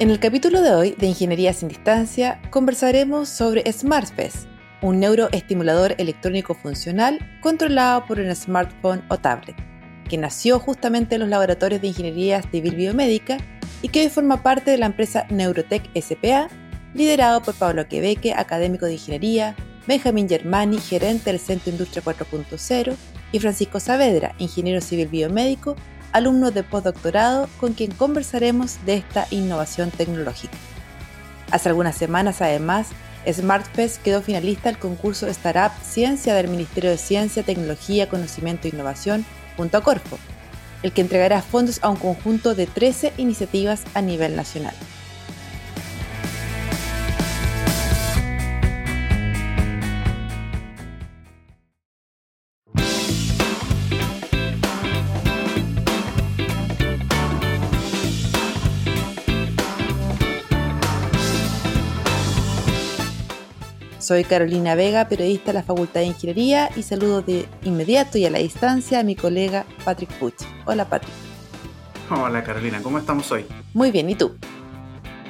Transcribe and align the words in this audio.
En 0.00 0.10
el 0.10 0.18
capítulo 0.18 0.60
de 0.60 0.74
hoy 0.74 0.90
de 0.98 1.06
Ingeniería 1.06 1.52
sin 1.52 1.68
Distancia 1.68 2.42
conversaremos 2.50 3.28
sobre 3.28 3.70
SmartFest, 3.72 4.48
un 4.82 4.98
neuroestimulador 4.98 5.94
electrónico 5.98 6.54
funcional 6.54 7.20
controlado 7.40 8.04
por 8.04 8.18
un 8.18 8.34
smartphone 8.34 9.04
o 9.08 9.18
tablet, 9.18 9.54
que 10.08 10.18
nació 10.18 10.58
justamente 10.58 11.14
en 11.14 11.20
los 11.20 11.30
laboratorios 11.30 11.80
de 11.80 11.86
Ingeniería 11.86 12.42
Civil 12.42 12.74
Biomédica 12.74 13.38
y 13.82 13.88
que 13.88 14.00
hoy 14.00 14.08
forma 14.08 14.42
parte 14.42 14.72
de 14.72 14.78
la 14.78 14.86
empresa 14.86 15.26
Neurotech 15.30 15.88
SPA, 15.96 16.48
liderado 16.92 17.40
por 17.42 17.54
Pablo 17.54 17.86
Quebeque, 17.86 18.34
académico 18.34 18.86
de 18.86 18.94
Ingeniería, 18.94 19.54
Benjamín 19.86 20.28
Germani, 20.28 20.78
gerente 20.78 21.30
del 21.30 21.38
Centro 21.38 21.70
Industria 21.70 22.02
4.0, 22.02 22.96
y 23.30 23.38
Francisco 23.38 23.78
Saavedra, 23.78 24.34
ingeniero 24.38 24.80
civil 24.80 25.06
biomédico, 25.06 25.76
alumno 26.14 26.52
de 26.52 26.62
postdoctorado 26.62 27.48
con 27.58 27.74
quien 27.74 27.90
conversaremos 27.90 28.78
de 28.86 28.94
esta 28.94 29.26
innovación 29.30 29.90
tecnológica. 29.90 30.56
Hace 31.50 31.68
algunas 31.68 31.96
semanas, 31.96 32.40
además, 32.40 32.88
SmartFest 33.30 34.00
quedó 34.00 34.22
finalista 34.22 34.70
del 34.70 34.78
concurso 34.78 35.26
Startup 35.26 35.72
Ciencia 35.82 36.34
del 36.34 36.48
Ministerio 36.48 36.90
de 36.90 36.98
Ciencia, 36.98 37.42
Tecnología, 37.42 38.08
Conocimiento 38.08 38.68
e 38.68 38.70
Innovación 38.70 39.26
junto 39.56 39.76
a 39.76 39.82
Corfo, 39.82 40.18
el 40.84 40.92
que 40.92 41.00
entregará 41.00 41.42
fondos 41.42 41.80
a 41.82 41.88
un 41.88 41.96
conjunto 41.96 42.54
de 42.54 42.66
13 42.66 43.12
iniciativas 43.16 43.82
a 43.94 44.00
nivel 44.00 44.36
nacional. 44.36 44.74
Soy 64.04 64.22
Carolina 64.24 64.74
Vega, 64.74 65.08
periodista 65.08 65.46
de 65.46 65.54
la 65.54 65.62
Facultad 65.62 66.00
de 66.00 66.08
Ingeniería 66.08 66.68
y 66.76 66.82
saludo 66.82 67.22
de 67.22 67.46
inmediato 67.62 68.18
y 68.18 68.26
a 68.26 68.30
la 68.30 68.38
distancia 68.38 69.00
a 69.00 69.02
mi 69.02 69.16
colega 69.16 69.64
Patrick 69.82 70.12
Puch. 70.18 70.34
Hola 70.66 70.84
Patrick. 70.86 71.14
Hola 72.10 72.44
Carolina, 72.44 72.82
¿cómo 72.82 72.98
estamos 72.98 73.32
hoy? 73.32 73.46
Muy 73.72 73.90
bien, 73.90 74.10
¿y 74.10 74.14
tú? 74.14 74.36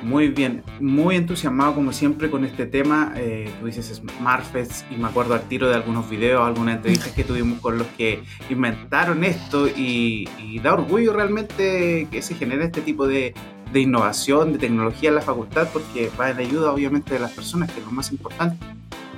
Muy 0.02 0.26
bien, 0.26 0.64
muy 0.80 1.14
entusiasmado 1.14 1.76
como 1.76 1.92
siempre 1.92 2.28
con 2.32 2.44
este 2.44 2.66
tema. 2.66 3.12
Eh, 3.14 3.48
tú 3.60 3.66
dices 3.66 3.94
Smartfest 3.94 4.90
y 4.90 4.96
me 4.96 5.06
acuerdo 5.06 5.34
al 5.34 5.42
tiro 5.42 5.68
de 5.68 5.76
algunos 5.76 6.10
videos, 6.10 6.44
algunas 6.44 6.74
entrevistas 6.74 7.12
que 7.12 7.22
tuvimos 7.22 7.60
con 7.60 7.78
los 7.78 7.86
que 7.96 8.24
inventaron 8.50 9.22
esto 9.22 9.68
y, 9.68 10.28
y 10.42 10.58
da 10.58 10.74
orgullo 10.74 11.12
realmente 11.12 12.08
que 12.10 12.22
se 12.22 12.34
genere 12.34 12.64
este 12.64 12.80
tipo 12.80 13.06
de, 13.06 13.34
de 13.74 13.80
innovación, 13.80 14.52
de 14.52 14.58
tecnología 14.58 15.08
en 15.10 15.16
la 15.16 15.20
facultad, 15.20 15.68
porque 15.72 16.10
va 16.18 16.30
en 16.30 16.38
ayuda 16.38 16.72
obviamente 16.72 17.12
de 17.12 17.20
las 17.20 17.32
personas, 17.32 17.70
que 17.72 17.80
es 17.80 17.84
lo 17.84 17.92
más 17.92 18.10
importante. 18.12 18.64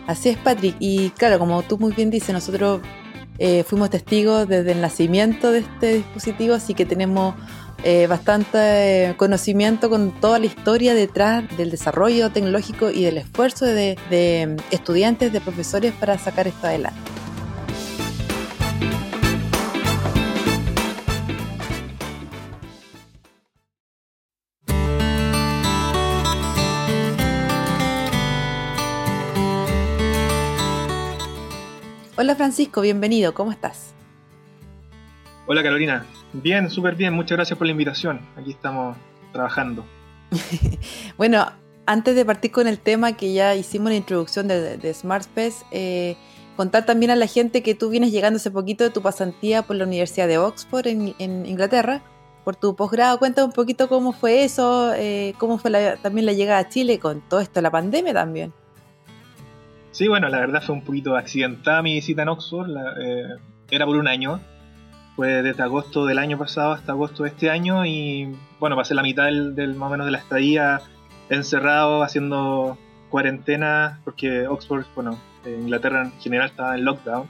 Así 0.06 0.30
es, 0.30 0.38
Patrick. 0.38 0.74
Y 0.80 1.10
claro, 1.10 1.38
como 1.38 1.62
tú 1.62 1.78
muy 1.78 1.92
bien 1.92 2.10
dices, 2.10 2.32
nosotros 2.32 2.80
eh, 3.38 3.64
fuimos 3.64 3.90
testigos 3.90 4.48
desde 4.48 4.72
el 4.72 4.80
nacimiento 4.80 5.52
de 5.52 5.58
este 5.58 5.94
dispositivo, 5.96 6.54
así 6.54 6.72
que 6.72 6.86
tenemos 6.86 7.34
eh, 7.84 8.06
bastante 8.06 9.14
conocimiento 9.18 9.90
con 9.90 10.10
toda 10.20 10.38
la 10.38 10.46
historia 10.46 10.94
detrás 10.94 11.44
del 11.58 11.70
desarrollo 11.70 12.30
tecnológico 12.30 12.90
y 12.90 13.04
del 13.04 13.18
esfuerzo 13.18 13.66
de, 13.66 13.98
de 14.08 14.56
estudiantes, 14.70 15.34
de 15.34 15.40
profesores 15.42 15.92
para 15.92 16.16
sacar 16.16 16.48
esto 16.48 16.66
adelante. 16.66 17.15
Hola 32.18 32.34
Francisco, 32.34 32.80
bienvenido, 32.80 33.34
¿cómo 33.34 33.52
estás? 33.52 33.92
Hola 35.46 35.62
Carolina, 35.62 36.06
bien, 36.32 36.70
súper 36.70 36.94
bien, 36.94 37.12
muchas 37.12 37.36
gracias 37.36 37.58
por 37.58 37.66
la 37.66 37.72
invitación, 37.72 38.22
aquí 38.38 38.52
estamos 38.52 38.96
trabajando. 39.34 39.84
bueno, 41.18 41.52
antes 41.84 42.16
de 42.16 42.24
partir 42.24 42.52
con 42.52 42.68
el 42.68 42.78
tema 42.78 43.18
que 43.18 43.34
ya 43.34 43.54
hicimos 43.54 43.90
la 43.90 43.96
introducción 43.96 44.48
de, 44.48 44.78
de 44.78 44.94
SmartSpace, 44.94 45.66
eh, 45.72 46.16
contar 46.56 46.86
también 46.86 47.10
a 47.10 47.16
la 47.16 47.26
gente 47.26 47.62
que 47.62 47.74
tú 47.74 47.90
vienes 47.90 48.12
llegando 48.12 48.38
hace 48.38 48.50
poquito 48.50 48.82
de 48.82 48.88
tu 48.88 49.02
pasantía 49.02 49.60
por 49.60 49.76
la 49.76 49.84
Universidad 49.84 50.26
de 50.26 50.38
Oxford 50.38 50.86
en, 50.86 51.44
Inglaterra, 51.44 52.00
por 52.44 52.56
tu 52.56 52.74
posgrado. 52.76 53.18
Cuéntame 53.18 53.48
un 53.48 53.52
poquito 53.52 53.90
cómo 53.90 54.12
fue 54.12 54.42
eso, 54.42 54.94
eh, 54.94 55.34
cómo 55.36 55.58
fue 55.58 55.70
también 56.02 56.24
la 56.24 56.32
llegada 56.32 56.60
a 56.60 56.68
Chile 56.70 56.98
con 56.98 57.20
todo 57.28 57.40
esto, 57.40 57.60
la 57.60 57.70
pandemia 57.70 58.14
también. 58.14 58.54
Sí, 59.96 60.08
bueno, 60.08 60.28
la 60.28 60.40
verdad 60.40 60.62
fue 60.62 60.74
un 60.74 60.82
poquito 60.82 61.16
accidentada 61.16 61.80
mi 61.80 61.94
visita 61.94 62.20
en 62.20 62.28
Oxford. 62.28 62.68
Eh, 63.00 63.36
era 63.70 63.86
por 63.86 63.96
un 63.96 64.06
año. 64.06 64.40
Fue 65.16 65.42
desde 65.42 65.62
agosto 65.62 66.04
del 66.04 66.18
año 66.18 66.36
pasado 66.36 66.72
hasta 66.72 66.92
agosto 66.92 67.22
de 67.22 67.30
este 67.30 67.48
año 67.48 67.86
y 67.86 68.36
bueno, 68.60 68.76
pasé 68.76 68.92
la 68.92 69.02
mitad 69.02 69.24
del, 69.24 69.74
más 69.74 69.88
o 69.88 69.92
menos 69.92 70.04
de 70.04 70.12
la 70.12 70.18
estadía 70.18 70.82
encerrado 71.30 72.02
haciendo 72.02 72.76
cuarentena 73.08 74.02
porque 74.04 74.46
Oxford, 74.46 74.84
bueno, 74.94 75.18
Inglaterra 75.46 76.02
en 76.02 76.20
general 76.20 76.50
estaba 76.50 76.74
en 76.74 76.84
lockdown, 76.84 77.26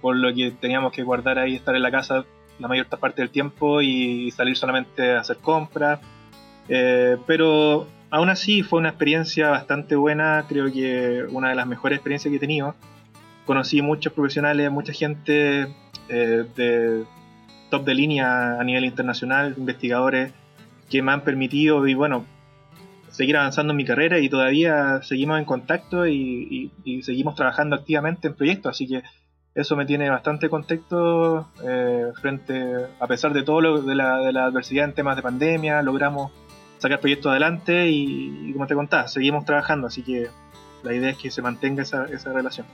por 0.00 0.14
lo 0.14 0.32
que 0.32 0.52
teníamos 0.52 0.92
que 0.92 1.02
guardar 1.02 1.40
ahí, 1.40 1.56
estar 1.56 1.74
en 1.74 1.82
la 1.82 1.90
casa 1.90 2.24
la 2.60 2.68
mayor 2.68 2.86
parte 2.86 3.20
del 3.22 3.30
tiempo 3.30 3.82
y 3.82 4.30
salir 4.30 4.56
solamente 4.56 5.16
a 5.16 5.20
hacer 5.22 5.38
compras. 5.38 5.98
Eh, 6.68 7.16
pero 7.26 7.88
aún 8.10 8.28
así 8.28 8.62
fue 8.62 8.78
una 8.80 8.90
experiencia 8.90 9.50
bastante 9.50 9.96
buena, 9.96 10.44
creo 10.48 10.70
que 10.72 11.24
una 11.30 11.50
de 11.50 11.54
las 11.54 11.66
mejores 11.66 11.96
experiencias 11.96 12.30
que 12.30 12.36
he 12.36 12.40
tenido. 12.40 12.74
Conocí 13.46 13.82
muchos 13.82 14.12
profesionales, 14.12 14.70
mucha 14.70 14.92
gente 14.92 15.74
eh, 16.08 16.44
de 16.56 17.04
top 17.70 17.84
de 17.84 17.94
línea 17.94 18.60
a 18.60 18.64
nivel 18.64 18.84
internacional, 18.84 19.54
investigadores 19.56 20.32
que 20.88 21.02
me 21.02 21.12
han 21.12 21.22
permitido 21.22 21.86
y 21.86 21.94
bueno, 21.94 22.26
seguir 23.10 23.36
avanzando 23.36 23.72
en 23.72 23.76
mi 23.76 23.84
carrera 23.84 24.18
y 24.18 24.28
todavía 24.28 25.00
seguimos 25.02 25.38
en 25.38 25.44
contacto 25.44 26.06
y, 26.06 26.72
seguimos 27.02 27.36
trabajando 27.36 27.76
activamente 27.76 28.28
en 28.28 28.34
proyectos, 28.34 28.70
así 28.70 28.88
que 28.88 29.02
eso 29.54 29.76
me 29.76 29.86
tiene 29.86 30.10
bastante 30.10 30.48
contento 30.48 31.48
eh, 31.64 32.10
frente, 32.20 32.86
a 32.98 33.06
pesar 33.06 33.32
de 33.32 33.42
todo 33.42 33.60
lo 33.60 33.82
de 33.82 33.94
la, 33.94 34.18
de 34.18 34.32
la 34.32 34.44
adversidad 34.44 34.84
en 34.84 34.94
temas 34.94 35.16
de 35.16 35.22
pandemia, 35.22 35.82
logramos 35.82 36.32
sacar 36.80 37.00
proyectos 37.00 37.30
adelante 37.30 37.88
y, 37.88 38.52
como 38.52 38.66
te 38.66 38.74
contaba, 38.74 39.06
seguimos 39.06 39.44
trabajando, 39.44 39.86
así 39.86 40.02
que 40.02 40.28
la 40.82 40.94
idea 40.94 41.10
es 41.10 41.18
que 41.18 41.30
se 41.30 41.42
mantenga 41.42 41.82
esa, 41.82 42.06
esa 42.06 42.32
relación. 42.32 42.66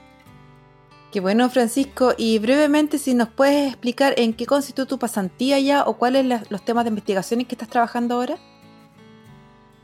Qué 1.11 1.19
bueno, 1.19 1.49
Francisco. 1.49 2.13
Y 2.17 2.39
brevemente, 2.39 2.97
si 2.97 3.13
nos 3.13 3.29
puedes 3.29 3.67
explicar 3.67 4.13
en 4.17 4.33
qué 4.33 4.45
constituye 4.45 4.87
tu 4.87 4.99
pasantía 4.99 5.59
ya 5.59 5.83
o 5.83 5.97
cuáles 5.97 6.27
son 6.27 6.47
los 6.49 6.65
temas 6.65 6.83
de 6.83 6.89
investigación 6.89 7.41
en 7.41 7.45
que 7.45 7.55
estás 7.55 7.69
trabajando 7.69 8.15
ahora. 8.15 8.37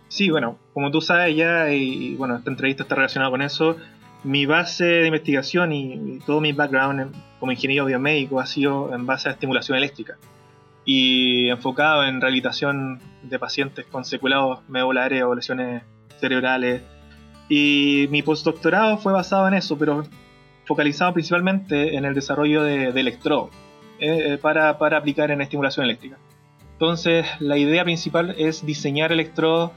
Sí, 0.09 0.29
bueno, 0.29 0.57
como 0.73 0.91
tú 0.91 1.01
sabes 1.01 1.35
ya, 1.35 1.71
y 1.71 2.15
bueno, 2.15 2.37
esta 2.37 2.49
entrevista 2.49 2.83
está 2.83 2.95
relacionada 2.95 3.31
con 3.31 3.41
eso, 3.41 3.77
mi 4.23 4.45
base 4.45 4.85
de 4.85 5.07
investigación 5.07 5.71
y, 5.73 6.19
todo 6.25 6.39
mi 6.39 6.53
background 6.53 7.13
como 7.39 7.51
ingeniero 7.51 7.85
biomédico 7.85 8.39
ha 8.39 8.45
sido 8.45 8.93
en 8.93 9.05
base 9.05 9.29
a 9.29 9.33
estimulación 9.33 9.77
eléctrica 9.77 10.17
y 10.85 11.49
enfocado 11.49 12.03
en 12.03 12.19
rehabilitación 12.19 12.99
de 13.23 13.39
pacientes 13.39 13.85
con 13.85 14.03
seculados 14.03 14.59
medulares 14.67 15.23
o 15.23 15.33
lesiones 15.33 15.83
cerebrales. 16.19 16.81
Y 17.49 18.07
mi 18.09 18.21
postdoctorado 18.21 18.97
fue 18.97 19.13
basado 19.13 19.47
en 19.47 19.53
eso, 19.53 19.77
pero 19.77 20.03
focalizado 20.65 21.13
principalmente 21.13 21.95
en 21.95 22.05
el 22.05 22.13
desarrollo 22.13 22.63
de, 22.63 22.87
electrodos 22.87 23.49
eh, 23.99 24.37
para, 24.41 24.69
aplicar 24.69 25.31
en 25.31 25.41
estimulación 25.41 25.85
eléctrica. 25.85 26.17
Entonces, 26.73 27.25
la 27.39 27.57
idea 27.57 27.83
principal 27.83 28.35
es 28.37 28.65
diseñar 28.65 29.11
electrodos 29.11 29.71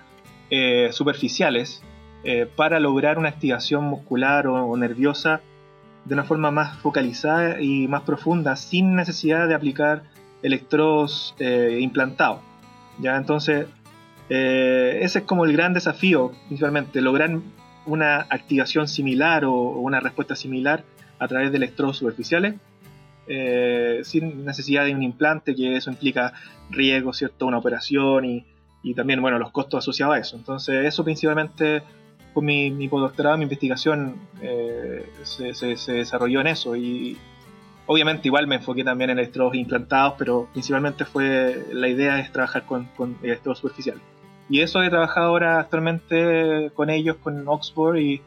eh, 0.51 0.89
superficiales 0.93 1.83
eh, 2.25 2.47
para 2.57 2.81
lograr 2.81 3.19
una 3.19 3.29
activación 3.29 3.85
muscular 3.85 4.47
o 4.47 4.77
nerviosa 4.77 5.41
de 6.07 6.15
una 6.15 6.25
forma 6.25 6.51
más 6.51 6.79
focalizada 6.79 7.61
y 7.61 7.89
más 7.89 8.03
profunda, 8.03 8.57
sin 8.57 8.95
necesidad 8.95 9.49
de 9.49 9.55
aplicar 9.55 10.05
electrodos 10.43 11.35
eh, 11.39 11.79
implantados. 11.81 12.41
¿ya? 12.99 13.17
Entonces, 13.17 13.67
eh, 14.29 14.99
ese 15.03 15.21
es 15.21 15.25
como 15.25 15.45
el 15.45 15.53
gran 15.53 15.75
desafío, 15.75 16.33
principalmente, 16.47 17.01
lograr 17.01 17.39
una 17.87 18.27
activación 18.29 18.89
similar 18.89 19.45
o, 19.45 19.53
una 19.53 20.01
respuesta 20.01 20.35
similar 20.35 20.85
a 21.19 21.29
través 21.29 21.51
de 21.51 21.57
electrodos 21.57 21.99
superficiales, 21.99 22.55
eh, 23.29 24.01
sin 24.05 24.45
necesidad 24.45 24.85
de 24.85 24.95
un 24.95 25.03
implante, 25.03 25.55
que 25.55 25.77
eso 25.77 25.91
implica 25.91 26.33
riesgo, 26.71 27.13
¿cierto? 27.13 27.47
Una 27.47 27.59
operación 27.59 28.25
y, 28.25 28.45
y 28.83 28.95
también, 28.95 29.21
bueno, 29.21 29.39
los 29.39 29.51
costos 29.51 29.79
asociados 29.79 30.17
a 30.17 30.19
eso. 30.19 30.37
Entonces, 30.37 30.85
eso 30.85 31.05
principalmente 31.05 31.83
con 32.37 32.45
mi, 32.45 32.71
mi 32.71 32.87
mi 32.89 33.43
investigación 33.43 34.17
eh, 34.43 35.09
se, 35.23 35.55
se, 35.55 35.93
desarrolló 35.93 36.43
en 36.43 36.49
eso 36.49 36.77
y 36.77 37.17
obviamente 37.87 38.29
igual 38.29 38.47
me 38.47 38.57
enfoqué 38.57 38.85
también 38.85 39.11
en 39.11 39.19
electrodos 39.19 39.55
implantados, 39.55 40.15
pero 40.19 40.49
principalmente 40.53 41.05
fue 41.05 41.67
la 41.73 41.89
idea 41.89 42.19
es 42.21 42.33
trabajar 42.33 42.67
con, 42.67 42.87
con 42.97 43.17
electrodos 43.23 43.59
superficiales. 43.59 44.03
Y 44.49 44.61
eso 44.61 44.83
he 44.83 44.91
trabajado 44.91 45.29
ahora 45.29 45.59
actualmente 45.59 46.71
con 46.75 46.91
ellos, 46.91 47.17
con 47.17 47.47
Oxford, 47.49 47.97
y, 47.97 48.23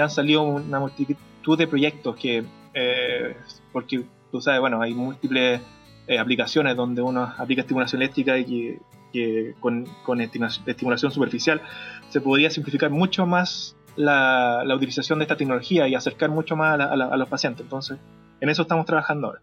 han 0.00 0.10
salido 0.10 0.42
una 0.42 0.78
multitud 0.78 1.58
de 1.58 1.66
proyectos 1.66 2.16
que, 2.16 2.44
eh, 2.72 3.36
porque 3.72 4.04
tú 4.30 4.40
sabes, 4.40 4.60
bueno, 4.60 4.80
hay 4.80 4.94
múltiples 4.94 5.60
eh, 6.06 6.18
aplicaciones 6.18 6.76
donde 6.76 7.02
uno 7.02 7.34
aplica 7.36 7.62
estimulación 7.62 8.00
eléctrica 8.00 8.38
y 8.38 8.78
que, 9.12 9.54
con, 9.60 9.86
estimulación 10.20 11.10
superficial 11.10 11.60
se 12.08 12.20
podría 12.20 12.48
simplificar 12.50 12.90
mucho 12.90 13.26
más 13.26 13.76
la, 13.96 14.62
la 14.64 14.74
utilización 14.74 15.18
de 15.18 15.24
esta 15.24 15.36
tecnología 15.36 15.86
y 15.88 15.94
acercar 15.94 16.30
mucho 16.30 16.56
más 16.56 16.80
a, 16.80 16.92
a, 16.92 17.16
los 17.16 17.28
pacientes. 17.28 17.64
Entonces, 17.64 17.98
en 18.42 18.48
eso 18.50 18.62
estamos 18.62 18.84
trabajando 18.86 19.28
ahora. 19.28 19.40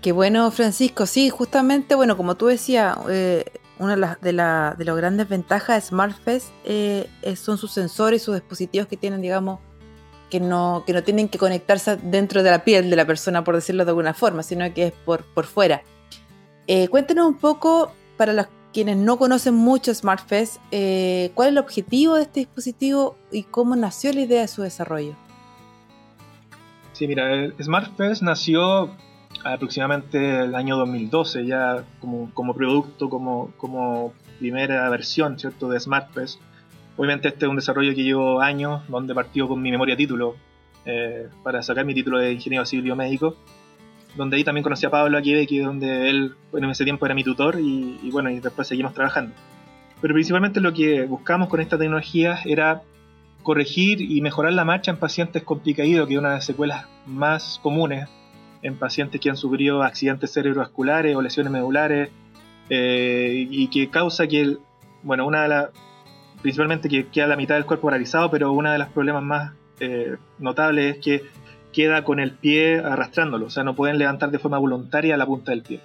Qué 0.00 0.12
bueno, 0.12 0.50
Francisco. 0.52 1.04
Sí, 1.04 1.30
justamente, 1.30 1.96
bueno, 1.96 2.16
como 2.16 2.36
tú 2.36 2.46
decías, 2.46 2.96
eh, 3.10 3.44
una 3.80 3.96
de, 3.96 4.00
las 4.00 4.20
de, 4.20 4.32
la, 4.32 4.76
de 4.78 4.84
grandes 4.84 5.28
ventajas 5.28 5.82
de 5.82 5.88
SmartFest 5.88 6.48
eh, 6.64 7.08
son 7.34 7.58
sus 7.58 7.72
sensores, 7.72 8.22
sus 8.22 8.36
dispositivos 8.36 8.86
que 8.86 8.96
tienen, 8.96 9.20
digamos, 9.20 9.58
que 10.30 10.38
no, 10.38 10.84
que 10.86 10.92
no 10.92 11.02
tienen 11.02 11.28
que 11.28 11.38
conectarse 11.38 11.96
dentro 11.96 12.44
de 12.44 12.52
la 12.52 12.62
piel 12.62 12.88
de 12.88 12.94
la 12.94 13.04
persona, 13.04 13.42
por 13.42 13.56
decirlo 13.56 13.84
de 13.84 13.90
alguna 13.90 14.14
forma, 14.14 14.44
sino 14.44 14.72
que 14.72 14.86
es 14.86 14.92
por, 14.92 15.24
por 15.24 15.46
fuera. 15.46 15.82
Eh, 16.68 16.86
cuéntenos 16.86 17.26
un 17.26 17.38
poco, 17.38 17.92
para 18.16 18.32
los 18.32 18.46
quienes 18.72 18.96
no 18.96 19.18
conocen 19.18 19.54
mucho 19.54 19.92
SmartFest, 19.92 20.58
eh, 20.70 21.32
¿cuál 21.34 21.48
es 21.48 21.52
el 21.52 21.58
objetivo 21.58 22.14
de 22.14 22.22
este 22.22 22.40
dispositivo 22.40 23.16
y 23.32 23.42
cómo 23.42 23.74
nació 23.74 24.12
la 24.12 24.20
idea 24.20 24.42
de 24.42 24.48
su 24.48 24.62
desarrollo? 24.62 25.16
Sí, 26.96 27.06
mira, 27.06 27.52
SmartFest 27.60 28.22
nació 28.22 28.88
aproximadamente 29.44 30.40
el 30.44 30.54
año 30.54 30.78
2012, 30.78 31.44
ya 31.44 31.84
como, 32.00 32.32
como 32.32 32.54
producto, 32.54 33.10
como, 33.10 33.52
como 33.58 34.14
primera 34.38 34.88
versión 34.88 35.38
¿cierto? 35.38 35.68
de 35.68 35.78
SmartFest. 35.78 36.40
Obviamente 36.96 37.28
este 37.28 37.44
es 37.44 37.50
un 37.50 37.56
desarrollo 37.56 37.94
que 37.94 38.02
llevo 38.02 38.40
años, 38.40 38.80
donde 38.88 39.14
partió 39.14 39.46
con 39.46 39.60
mi 39.60 39.70
memoria 39.70 39.94
título 39.94 40.36
eh, 40.86 41.28
para 41.42 41.62
sacar 41.62 41.84
mi 41.84 41.92
título 41.92 42.16
de 42.16 42.32
ingeniero 42.32 42.64
civil 42.64 42.84
biomédico 42.86 43.36
donde 44.14 44.38
ahí 44.38 44.44
también 44.44 44.62
conocí 44.62 44.86
a 44.86 44.90
Pablo 44.90 45.18
Aquebeque, 45.18 45.60
donde 45.60 46.08
él 46.08 46.34
en 46.54 46.64
ese 46.64 46.84
tiempo 46.84 47.04
era 47.04 47.14
mi 47.14 47.24
tutor 47.24 47.60
y, 47.60 48.08
bueno, 48.10 48.30
y 48.30 48.40
después 48.40 48.68
seguimos 48.68 48.94
trabajando. 48.94 49.34
Pero 50.00 50.14
principalmente 50.14 50.62
lo 50.62 50.72
que 50.72 51.04
buscamos 51.04 51.50
con 51.50 51.60
esta 51.60 51.76
tecnología 51.76 52.38
era 52.46 52.84
corregir 53.46 54.00
y 54.00 54.20
mejorar 54.22 54.54
la 54.54 54.64
marcha 54.64 54.90
en 54.90 54.96
pacientes 54.96 55.44
con 55.44 55.60
que 55.60 55.70
es 55.70 55.78
una 55.78 56.30
de 56.30 56.34
las 56.34 56.44
secuelas 56.44 56.86
más 57.06 57.60
comunes 57.62 58.08
en 58.60 58.76
pacientes 58.76 59.20
que 59.20 59.30
han 59.30 59.36
sufrido 59.36 59.84
accidentes 59.84 60.32
cerebrovasculares 60.32 61.14
o 61.14 61.22
lesiones 61.22 61.52
medulares 61.52 62.10
eh, 62.70 63.46
y 63.48 63.68
que 63.68 63.88
causa 63.88 64.26
que, 64.26 64.56
bueno, 65.04 65.24
una 65.28 65.42
de 65.42 65.48
las, 65.48 65.68
principalmente 66.42 66.88
que 66.88 67.06
queda 67.06 67.28
la 67.28 67.36
mitad 67.36 67.54
del 67.54 67.66
cuerpo 67.66 67.86
paralizado, 67.86 68.32
pero 68.32 68.50
uno 68.50 68.72
de 68.72 68.78
los 68.78 68.88
problemas 68.88 69.22
más 69.22 69.52
eh, 69.78 70.16
notables 70.40 70.96
es 70.96 71.04
que 71.04 71.22
queda 71.72 72.02
con 72.02 72.18
el 72.18 72.32
pie 72.32 72.80
arrastrándolo, 72.80 73.46
o 73.46 73.50
sea, 73.50 73.62
no 73.62 73.76
pueden 73.76 73.96
levantar 73.96 74.32
de 74.32 74.40
forma 74.40 74.58
voluntaria 74.58 75.16
la 75.16 75.24
punta 75.24 75.52
del 75.52 75.62
pie. 75.62 75.80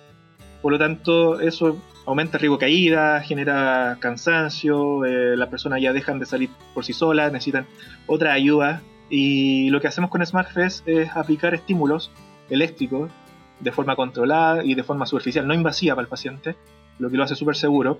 Por 0.63 0.71
lo 0.71 0.79
tanto, 0.79 1.39
eso 1.39 1.77
aumenta 2.05 2.37
el 2.37 2.41
riesgo 2.41 2.57
caída, 2.57 3.21
genera 3.21 3.97
cansancio, 3.99 5.05
eh, 5.05 5.35
las 5.37 5.49
personas 5.49 5.81
ya 5.81 5.93
dejan 5.93 6.19
de 6.19 6.25
salir 6.25 6.49
por 6.73 6.85
sí 6.85 6.93
solas, 6.93 7.31
necesitan 7.31 7.65
otra 8.07 8.33
ayuda. 8.33 8.81
Y 9.09 9.69
lo 9.69 9.81
que 9.81 9.87
hacemos 9.87 10.09
con 10.09 10.25
SmartFest 10.25 10.87
es 10.87 11.15
aplicar 11.15 11.53
estímulos 11.53 12.11
eléctricos 12.49 13.11
de 13.59 13.71
forma 13.71 13.95
controlada 13.95 14.63
y 14.63 14.75
de 14.75 14.83
forma 14.83 15.05
superficial, 15.05 15.47
no 15.47 15.53
invasiva 15.53 15.95
para 15.95 16.03
el 16.03 16.09
paciente, 16.09 16.55
lo 16.99 17.09
que 17.09 17.17
lo 17.17 17.23
hace 17.23 17.35
súper 17.35 17.55
seguro, 17.55 17.99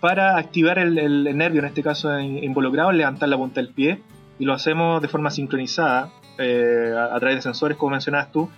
para 0.00 0.36
activar 0.36 0.78
el, 0.78 1.36
nervio, 1.36 1.60
en 1.60 1.66
este 1.66 1.82
caso 1.82 2.18
involucrado, 2.18 2.92
levantar 2.92 3.28
la 3.28 3.36
punta 3.36 3.60
del 3.60 3.72
pie, 3.72 4.00
y 4.38 4.44
lo 4.44 4.54
hacemos 4.54 5.02
de 5.02 5.08
forma 5.08 5.30
sincronizada, 5.30 6.10
eh, 6.38 6.94
a, 6.96 7.18
través 7.18 7.36
de 7.36 7.42
sensores, 7.42 7.76
como 7.76 7.92
mencionabas 7.92 8.32
tú, 8.32 8.48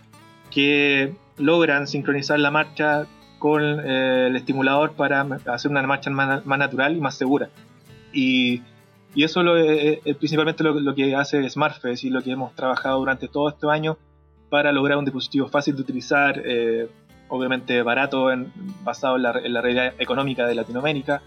que 0.50 1.14
logran 1.38 1.86
sincronizar 1.88 2.38
la 2.38 2.50
marcha 2.50 3.06
con 3.42 3.60
eh, 3.60 4.28
el 4.28 4.36
estimulador 4.36 4.92
para 4.92 5.26
hacer 5.46 5.68
una 5.68 5.82
marcha 5.82 6.10
más, 6.10 6.46
natural 6.46 6.96
y 6.96 7.00
más 7.00 7.16
segura. 7.16 7.48
Y, 8.12 8.62
y 9.16 9.24
eso 9.24 9.56
es, 9.56 9.98
principalmente 10.16 10.62
lo, 10.62 10.94
que 10.94 11.16
hace 11.16 11.50
SmartFest 11.50 12.04
y 12.04 12.10
lo 12.10 12.22
que 12.22 12.30
hemos 12.30 12.54
trabajado 12.54 13.00
durante 13.00 13.26
todo 13.26 13.48
este 13.48 13.66
año 13.68 13.98
para 14.48 14.70
lograr 14.70 14.96
un 14.96 15.04
dispositivo 15.04 15.48
fácil 15.48 15.74
de 15.74 15.82
utilizar, 15.82 16.40
eh, 16.44 16.88
obviamente 17.26 17.82
barato, 17.82 18.28
basado 18.84 19.16
en 19.16 19.22
la, 19.22 19.60
realidad 19.60 19.94
económica 19.98 20.46
de 20.46 20.54
Latinoamérica, 20.54 21.20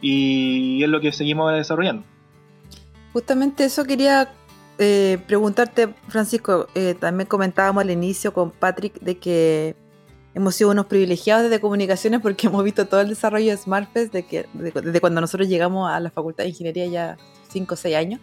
y 0.00 0.82
es 0.82 0.88
lo 0.88 1.00
que 1.00 1.12
seguimos 1.12 1.52
desarrollando. 1.52 2.02
Justamente 3.12 3.64
eso 3.64 3.84
quería 3.84 4.28
eh, 4.78 5.18
preguntarte, 5.28 5.94
Francisco, 6.08 6.66
eh, 6.74 6.96
también 6.98 7.28
comentábamos 7.28 7.84
al 7.84 7.92
inicio 7.92 8.32
con 8.32 8.50
Patrick 8.50 8.98
de 8.98 9.18
que 9.18 9.83
hemos 10.34 10.54
sido 10.54 10.70
unos 10.70 10.86
privilegiados 10.86 11.44
desde 11.44 11.60
comunicaciones 11.60 12.20
porque 12.20 12.46
hemos 12.48 12.62
visto 12.64 12.86
todo 12.86 13.00
el 13.00 13.08
desarrollo 13.08 13.50
de 13.50 13.56
SmartFest 13.56 14.12
de 14.12 14.26
que, 14.26 14.46
desde 14.52 15.00
cuando 15.00 15.20
nosotros 15.20 15.48
llegamos 15.48 15.90
a 15.90 16.00
la 16.00 16.10
Facultad 16.10 16.44
de 16.44 16.50
Ingeniería 16.50 16.86
ya 16.86 17.16
5 17.48 17.74
o 17.74 17.76
6 17.76 17.96
años. 17.96 18.20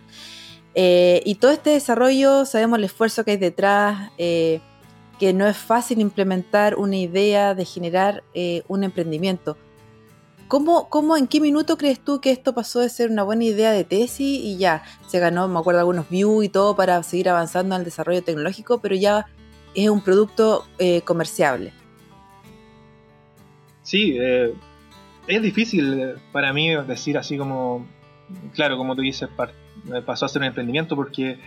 Eh, 0.73 1.21
y 1.25 1.35
todo 1.35 1.51
este 1.51 1.71
desarrollo, 1.71 2.45
sabemos 2.45 2.79
el 2.79 2.85
esfuerzo 2.85 3.25
que 3.25 3.31
hay 3.31 3.37
detrás, 3.37 4.11
que 4.17 5.33
no 5.33 5.47
es 5.47 5.57
fácil 5.57 5.99
implementar 5.99 6.75
una 6.75 6.95
idea 6.95 7.53
de 7.53 7.65
generar 7.65 8.23
un 8.67 8.83
emprendimiento. 8.83 9.57
¿Cómo, 10.51 10.89
¿Cómo, 10.89 11.15
en 11.15 11.27
qué 11.27 11.39
minuto 11.39 11.77
crees 11.77 12.03
tú 12.03 12.19
que 12.19 12.29
esto 12.29 12.53
pasó 12.53 12.81
de 12.81 12.89
ser 12.89 13.09
una 13.09 13.23
buena 13.23 13.45
idea 13.45 13.71
de 13.71 13.85
tesis 13.85 14.19
y 14.19 14.57
ya 14.57 14.83
se 15.07 15.17
ganó, 15.17 15.47
me 15.47 15.57
acuerdo, 15.57 15.79
algunos 15.79 16.09
views 16.09 16.43
y 16.43 16.49
todo 16.49 16.75
para 16.75 17.01
seguir 17.03 17.29
avanzando 17.29 17.73
en 17.73 17.79
el 17.79 17.85
desarrollo 17.85 18.21
tecnológico, 18.21 18.81
pero 18.81 18.93
ya 18.95 19.27
es 19.75 19.89
un 19.89 20.01
producto 20.01 20.65
eh, 20.77 21.03
comerciable? 21.03 21.71
Sí, 23.91 24.15
eh, 24.17 24.53
es 25.27 25.41
difícil 25.41 25.99
eh, 25.99 26.15
para 26.31 26.53
mí 26.53 26.73
decir 26.87 27.17
así 27.17 27.37
como, 27.37 27.85
claro, 28.53 28.77
como 28.77 28.95
tú 28.95 29.01
dices, 29.01 29.27
pasó 30.05 30.25
a 30.25 30.29
ser 30.29 30.43
un 30.43 30.47
emprendimiento 30.47 30.95
porque 30.95 31.37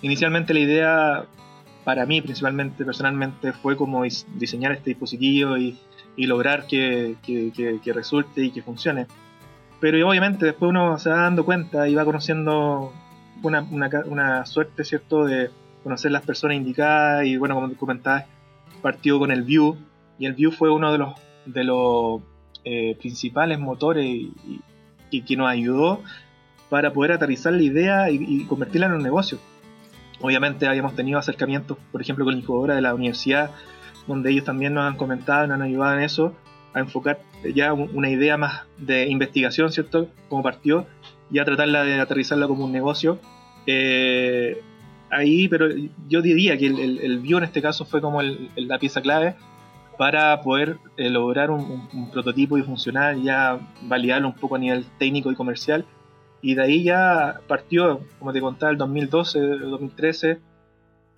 inicialmente 0.00 0.54
la 0.54 0.60
idea 0.60 1.24
para 1.84 2.06
mí 2.06 2.22
principalmente, 2.22 2.86
personalmente, 2.86 3.52
fue 3.52 3.76
como 3.76 4.04
diseñar 4.38 4.72
este 4.72 4.90
dispositivo 4.90 5.58
y 5.58 5.78
y 6.16 6.26
lograr 6.26 6.66
que, 6.66 7.16
que, 7.22 7.92
resulte 7.92 8.44
y 8.44 8.50
que 8.50 8.62
funcione. 8.62 9.06
Pero 9.80 10.08
obviamente 10.08 10.46
después 10.46 10.70
uno 10.70 10.98
se 10.98 11.10
va 11.10 11.22
dando 11.22 11.44
cuenta 11.44 11.88
y 11.88 11.94
va 11.94 12.04
conociendo 12.04 12.92
una, 13.42 13.62
una, 13.70 13.88
una 14.06 14.46
suerte, 14.46 14.84
¿cierto?, 14.84 15.24
de 15.24 15.50
conocer 15.82 16.10
las 16.10 16.22
personas 16.22 16.56
indicadas 16.56 17.24
y 17.24 17.36
bueno, 17.36 17.54
como 17.54 17.74
comentabas, 17.76 18.26
partió 18.82 19.18
con 19.18 19.30
el 19.30 19.42
View 19.42 19.78
y 20.18 20.26
el 20.26 20.34
View 20.34 20.52
fue 20.52 20.70
uno 20.70 20.92
de 20.92 20.98
los, 20.98 21.14
de 21.52 21.64
los 21.64 22.22
eh, 22.64 22.96
principales 22.98 23.58
motores 23.58 24.06
y, 24.06 25.22
que 25.22 25.36
nos 25.36 25.48
ayudó 25.48 26.00
para 26.68 26.92
poder 26.92 27.12
aterrizar 27.12 27.52
la 27.52 27.62
idea 27.62 28.10
y, 28.10 28.44
convertirla 28.44 28.86
en 28.86 28.92
un 28.92 29.02
negocio. 29.02 29.38
Obviamente 30.20 30.66
habíamos 30.68 30.94
tenido 30.94 31.18
acercamientos, 31.18 31.78
por 31.90 32.00
ejemplo, 32.00 32.24
con 32.24 32.34
la 32.34 32.40
incubadora 32.40 32.74
de 32.74 32.82
la 32.82 32.94
universidad 32.94 33.50
donde 34.06 34.30
ellos 34.30 34.44
también 34.44 34.74
nos 34.74 34.84
han 34.84 34.96
comentado, 34.96 35.46
nos 35.46 35.56
han 35.56 35.62
ayudado 35.62 35.96
en 35.96 36.02
eso, 36.02 36.34
a 36.74 36.80
enfocar 36.80 37.20
ya 37.54 37.72
una 37.72 38.10
idea 38.10 38.36
más 38.36 38.62
de 38.76 39.08
investigación, 39.08 39.70
¿cierto? 39.72 40.08
Como 40.28 40.42
partió, 40.42 40.86
y 41.30 41.38
a 41.38 41.44
tratarla 41.44 41.84
de 41.84 42.00
aterrizarla 42.00 42.46
como 42.46 42.64
un 42.64 42.72
negocio. 42.72 43.18
Eh, 43.66 44.60
ahí, 45.10 45.48
pero 45.48 45.68
yo 46.08 46.22
diría 46.22 46.56
que 46.58 46.66
el, 46.66 46.98
el, 46.98 47.22
en 47.24 47.44
este 47.44 47.62
caso 47.62 47.84
fue 47.84 48.00
como 48.00 48.20
la 48.22 48.78
pieza 48.78 49.00
clave 49.00 49.36
para 50.00 50.40
poder 50.40 50.78
eh, 50.96 51.10
lograr 51.10 51.50
un, 51.50 52.08
prototipo 52.10 52.56
y 52.56 52.62
funcionar, 52.62 53.16
ya 53.16 53.60
validarlo 53.82 54.28
un 54.28 54.34
poco 54.34 54.56
a 54.56 54.58
nivel 54.58 54.86
técnico 54.98 55.30
y 55.30 55.34
comercial. 55.34 55.84
Y 56.40 56.54
de 56.54 56.62
ahí 56.62 56.84
ya 56.84 57.40
partió, 57.46 58.00
como 58.18 58.32
te 58.32 58.40
contaba, 58.40 58.72
el 58.72 58.78
2012, 58.78 59.38
el 59.38 59.60
2013, 59.60 60.38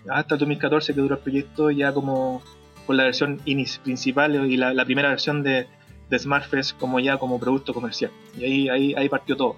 hasta 0.08 0.34
el 0.34 0.38
2014 0.40 0.94
que 0.94 1.00
duró 1.00 1.14
el 1.14 1.20
proyecto, 1.20 1.70
ya 1.70 1.94
como 1.94 2.42
con 2.84 2.96
la 2.96 3.04
versión 3.04 3.40
principal 3.84 4.50
y 4.50 4.56
la, 4.56 4.84
primera 4.84 5.10
versión 5.10 5.44
de, 5.44 5.68
de 6.10 6.18
SmartFest 6.18 6.76
como 6.76 6.98
ya 6.98 7.18
como 7.18 7.38
producto 7.38 7.72
comercial. 7.72 8.10
Y 8.36 8.44
ahí, 8.44 8.68
ahí, 8.68 8.94
ahí 8.94 9.08
partió 9.08 9.36
todo. 9.36 9.54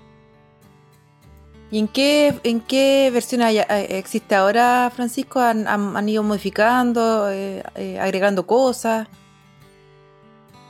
¿Y 1.74 1.80
en 1.80 1.88
qué, 1.88 2.32
en 2.44 2.60
qué 2.60 3.10
versión 3.12 3.42
eh, 3.42 3.66
existe 3.98 4.36
ahora, 4.36 4.92
Francisco? 4.94 5.40
¿Han, 5.40 5.66
han, 5.66 6.08
ido 6.08 6.22
modificando, 6.22 7.28
eh, 7.32 7.64
eh, 7.74 7.98
agregando 7.98 8.46
cosas? 8.46 9.08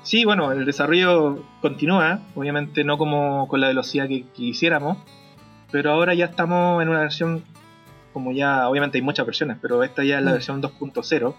Sí, 0.03 0.25
bueno, 0.25 0.51
el 0.51 0.65
desarrollo 0.65 1.45
continúa, 1.61 2.21
obviamente 2.35 2.85
no 2.85 2.97
como 2.97 3.49
con 3.49 3.61
la 3.61 3.69
velocidad 3.69 4.09
que, 4.09 4.25
quisiéramos, 4.33 4.97
pero 5.71 5.93
ahora 5.93 6.15
ya 6.15 6.25
estamos 6.25 6.83
en 6.83 6.89
una 6.89 7.01
versión, 7.01 7.45
como 8.15 8.33
ya, 8.33 8.67
obviamente 8.71 8.97
hay 8.97 9.03
muchas 9.03 9.27
versiones, 9.27 9.59
pero 9.61 9.83
esta 9.83 10.05
ya 10.05 10.17
es 10.21 10.25
la 10.25 10.31
mm. 10.31 10.33
versión 10.33 10.63
2.0, 10.63 11.35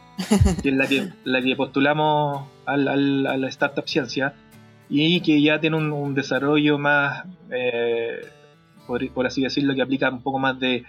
que 0.61 0.69
es 0.69 0.75
la 0.75 0.85
que, 0.85 1.09
la 1.23 1.41
que 1.41 1.55
postulamos 1.55 2.45
al, 2.67 2.87
al, 2.87 3.25
a 3.25 3.35
la 3.35 3.47
Startup 3.47 3.87
Ciencia 3.87 4.35
y 4.89 5.21
que 5.21 5.41
ya 5.41 5.59
tiene 5.59 5.77
un, 5.77 6.13
desarrollo 6.13 6.77
más 6.77 7.23
por, 8.87 9.25
así 9.25 9.41
decirlo, 9.41 9.75
que 9.75 9.81
aplica 9.81 10.09
un 10.09 10.21
poco 10.21 10.39
más 10.39 10.59
de, 10.59 10.83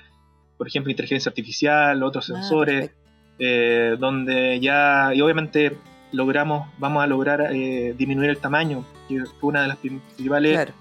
por 0.57 0.69
ejemplo, 0.69 0.91
inteligencia 0.91 1.31
artificial, 1.31 2.03
otros 2.03 2.31
ah, 2.31 2.35
sensores, 2.35 2.91
eh, 3.39 3.97
donde 3.99 4.61
ya, 4.61 5.13
y 5.15 5.21
obviamente 5.21 5.77
logramos, 6.13 6.69
vamos 6.79 7.03
a 7.03 7.07
lograr 7.07 7.49
eh, 7.53 7.95
disminuir 7.97 8.31
el 8.31 8.39
tamaño, 8.39 8.85
que 9.09 9.25
fue 9.41 9.51
una 9.51 9.63
de 9.63 9.69
las 9.69 9.77
principales 9.77 10.73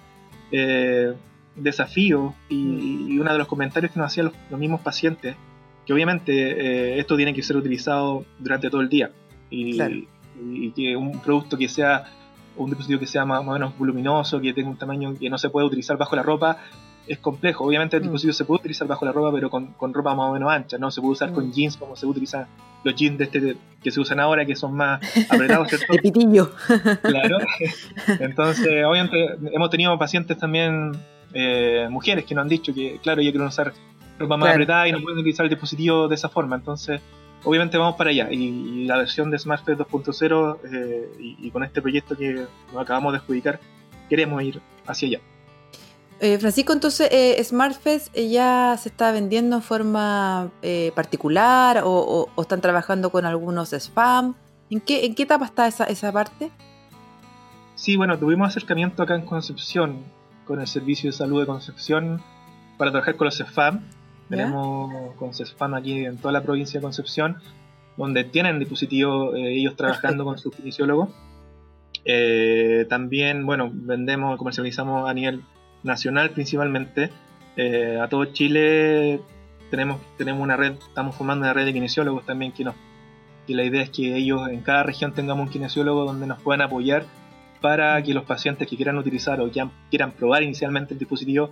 eh, 0.51 1.13
desafíos 1.55 2.33
mm. 2.49 3.11
y, 3.11 3.17
uno 3.19 3.31
de 3.31 3.37
los 3.37 3.47
comentarios 3.47 3.91
que 3.91 3.99
nos 3.99 4.07
hacían 4.07 4.31
los, 4.49 4.59
mismos 4.59 4.81
pacientes, 4.81 5.35
que 5.85 5.93
obviamente 5.93 6.99
esto 6.99 7.15
tiene 7.15 7.33
que 7.33 7.43
ser 7.43 7.57
utilizado 7.57 8.25
durante 8.39 8.69
todo 8.69 8.81
el 8.81 8.89
día. 8.89 9.11
Y, 9.51 9.79
y 10.41 10.71
que 10.71 10.95
un 10.95 11.21
producto 11.21 11.57
que 11.57 11.69
sea 11.69 12.05
un 12.57 12.69
dispositivo 12.69 12.99
que 12.99 13.07
sea 13.07 13.25
más, 13.25 13.39
o 13.39 13.43
menos 13.43 13.77
voluminoso, 13.77 14.39
que 14.39 14.53
tenga 14.53 14.69
un 14.69 14.77
tamaño 14.77 15.13
que 15.15 15.29
no 15.29 15.37
se 15.37 15.49
pueda 15.49 15.67
utilizar 15.67 15.97
bajo 15.97 16.15
la 16.15 16.23
ropa, 16.23 16.57
es 17.07 17.19
complejo. 17.19 17.65
Obviamente 17.65 17.97
el 17.97 18.01
mm. 18.01 18.05
dispositivo 18.05 18.33
se 18.33 18.45
puede 18.45 18.59
utilizar 18.59 18.87
bajo 18.87 19.05
la 19.05 19.11
ropa, 19.11 19.31
pero 19.33 19.49
con, 19.49 19.67
con, 19.73 19.93
ropa 19.93 20.15
más 20.15 20.29
o 20.29 20.33
menos 20.33 20.51
ancha, 20.51 20.77
¿no? 20.77 20.91
Se 20.91 21.01
puede 21.01 21.13
usar 21.13 21.31
con 21.31 21.47
mm. 21.47 21.51
jeans 21.51 21.77
como 21.77 21.95
se 21.95 22.05
utilizan 22.05 22.47
los 22.83 22.95
jeans 22.95 23.17
de 23.17 23.23
este 23.25 23.57
que 23.81 23.91
se 23.91 23.99
usan 23.99 24.19
ahora, 24.19 24.45
que 24.45 24.55
son 24.55 24.73
más 24.75 24.99
apretados, 25.29 25.67
¿cierto? 25.69 25.93
pitillo. 26.01 26.51
claro. 27.01 27.37
Entonces, 28.19 28.83
obviamente 28.85 29.35
hemos 29.53 29.69
tenido 29.69 29.97
pacientes 29.97 30.37
también, 30.37 30.91
eh, 31.33 31.87
mujeres, 31.89 32.25
que 32.25 32.33
nos 32.33 32.43
han 32.43 32.49
dicho 32.49 32.73
que, 32.73 32.99
claro, 33.01 33.21
ellos 33.21 33.31
quieren 33.31 33.47
usar 33.47 33.73
ropa 34.17 34.37
más 34.37 34.51
apretada 34.51 34.87
y 34.87 34.91
no 34.91 35.01
pueden 35.01 35.19
utilizar 35.19 35.45
el 35.45 35.49
dispositivo 35.49 36.07
de 36.07 36.15
esa 36.15 36.29
forma. 36.29 36.55
Entonces, 36.55 37.01
obviamente 37.43 37.77
vamos 37.77 37.95
para 37.95 38.09
allá. 38.09 38.27
Y, 38.31 38.85
la 38.85 38.97
versión 38.97 39.29
de 39.29 39.37
SmartFed 39.37 39.77
2.0 39.77 40.57
eh, 40.71 41.09
y, 41.19 41.47
y 41.47 41.51
con 41.51 41.63
este 41.63 41.81
proyecto 41.81 42.15
que 42.15 42.45
nos 42.73 42.81
acabamos 42.81 43.13
de 43.13 43.19
adjudicar, 43.19 43.59
queremos 44.09 44.41
ir 44.43 44.61
hacia 44.87 45.07
allá. 45.07 45.19
Eh, 46.21 46.37
Francisco, 46.39 46.71
entonces 46.71 47.09
eh, 47.11 47.43
SmartFest 47.43 48.15
eh, 48.15 48.29
ya 48.29 48.77
se 48.79 48.87
está 48.87 49.11
vendiendo 49.11 49.57
en 49.57 49.61
forma 49.61 50.49
eh, 50.61 50.93
particular 50.95 51.81
o, 51.83 52.29
están 52.37 52.61
trabajando 52.61 53.09
con 53.09 53.25
algunos 53.25 53.73
spam. 53.73 54.35
¿En 54.69 54.79
qué, 54.79 55.05
en 55.05 55.13
qué 55.13 55.23
etapa 55.23 55.45
está 55.45 55.67
esa, 55.67 55.83
esa 55.85 56.11
parte? 56.11 56.51
Sí, 57.75 57.97
bueno, 57.97 58.17
tuvimos 58.17 58.47
acercamiento 58.47 59.03
acá 59.03 59.15
en 59.15 59.25
Concepción 59.25 60.03
con 60.45 60.61
el 60.61 60.67
Servicio 60.67 61.09
de 61.09 61.17
Salud 61.17 61.41
de 61.41 61.47
Concepción 61.47 62.21
para 62.77 62.91
trabajar 62.91 63.17
con 63.17 63.25
los 63.25 63.39
spam. 63.39 63.81
Tenemos 64.29 65.13
con 65.17 65.35
CESFAM 65.35 65.75
aquí 65.75 66.03
en 66.03 66.17
toda 66.17 66.31
la 66.31 66.41
provincia 66.41 66.79
de 66.79 66.83
Concepción, 66.83 67.37
donde 67.95 68.23
tienen 68.23 68.57
dispositivos 68.57 69.35
ellos 69.35 69.75
trabajando 69.75 70.23
con 70.23 70.39
sus 70.39 70.55
kinesiólogos. 70.55 71.09
también, 72.89 73.45
bueno, 73.45 73.69
vendemos, 73.71 74.37
comercializamos 74.37 75.07
a 75.07 75.13
nivel 75.13 75.43
nacional 75.85 76.31
principalmente. 76.31 77.11
Eh, 77.55 77.97
a 78.01 78.09
todo 78.09 78.25
Chile 78.25 79.21
tenemos, 79.69 80.01
tenemos 80.17 80.41
una 80.41 80.57
red, 80.57 80.73
estamos 80.73 81.15
formando 81.15 81.45
una 81.45 81.53
red 81.53 81.65
de 81.65 81.73
kinesiólogos 81.73 82.25
también 82.25 82.51
que 82.51 82.65
nos 82.65 82.75
y 83.47 83.53
la 83.53 83.63
idea 83.63 83.83
es 83.83 83.89
que 83.91 84.15
ellos 84.15 84.47
en 84.49 84.61
cada 84.61 84.83
región 84.83 85.13
tengamos 85.13 85.45
un 85.45 85.51
kinesiólogo 85.51 86.03
donde 86.05 86.25
nos 86.25 86.41
puedan 86.41 86.61
apoyar 86.61 87.05
para 87.61 88.01
que 88.01 88.13
los 88.13 88.23
pacientes 88.23 88.67
que 88.67 88.75
quieran 88.75 88.97
utilizar 88.97 89.39
o 89.39 89.51
que 89.51 89.63
quieran 89.89 90.11
probar 90.11 90.43
inicialmente 90.43 90.93
el 90.93 90.99
dispositivo 90.99 91.51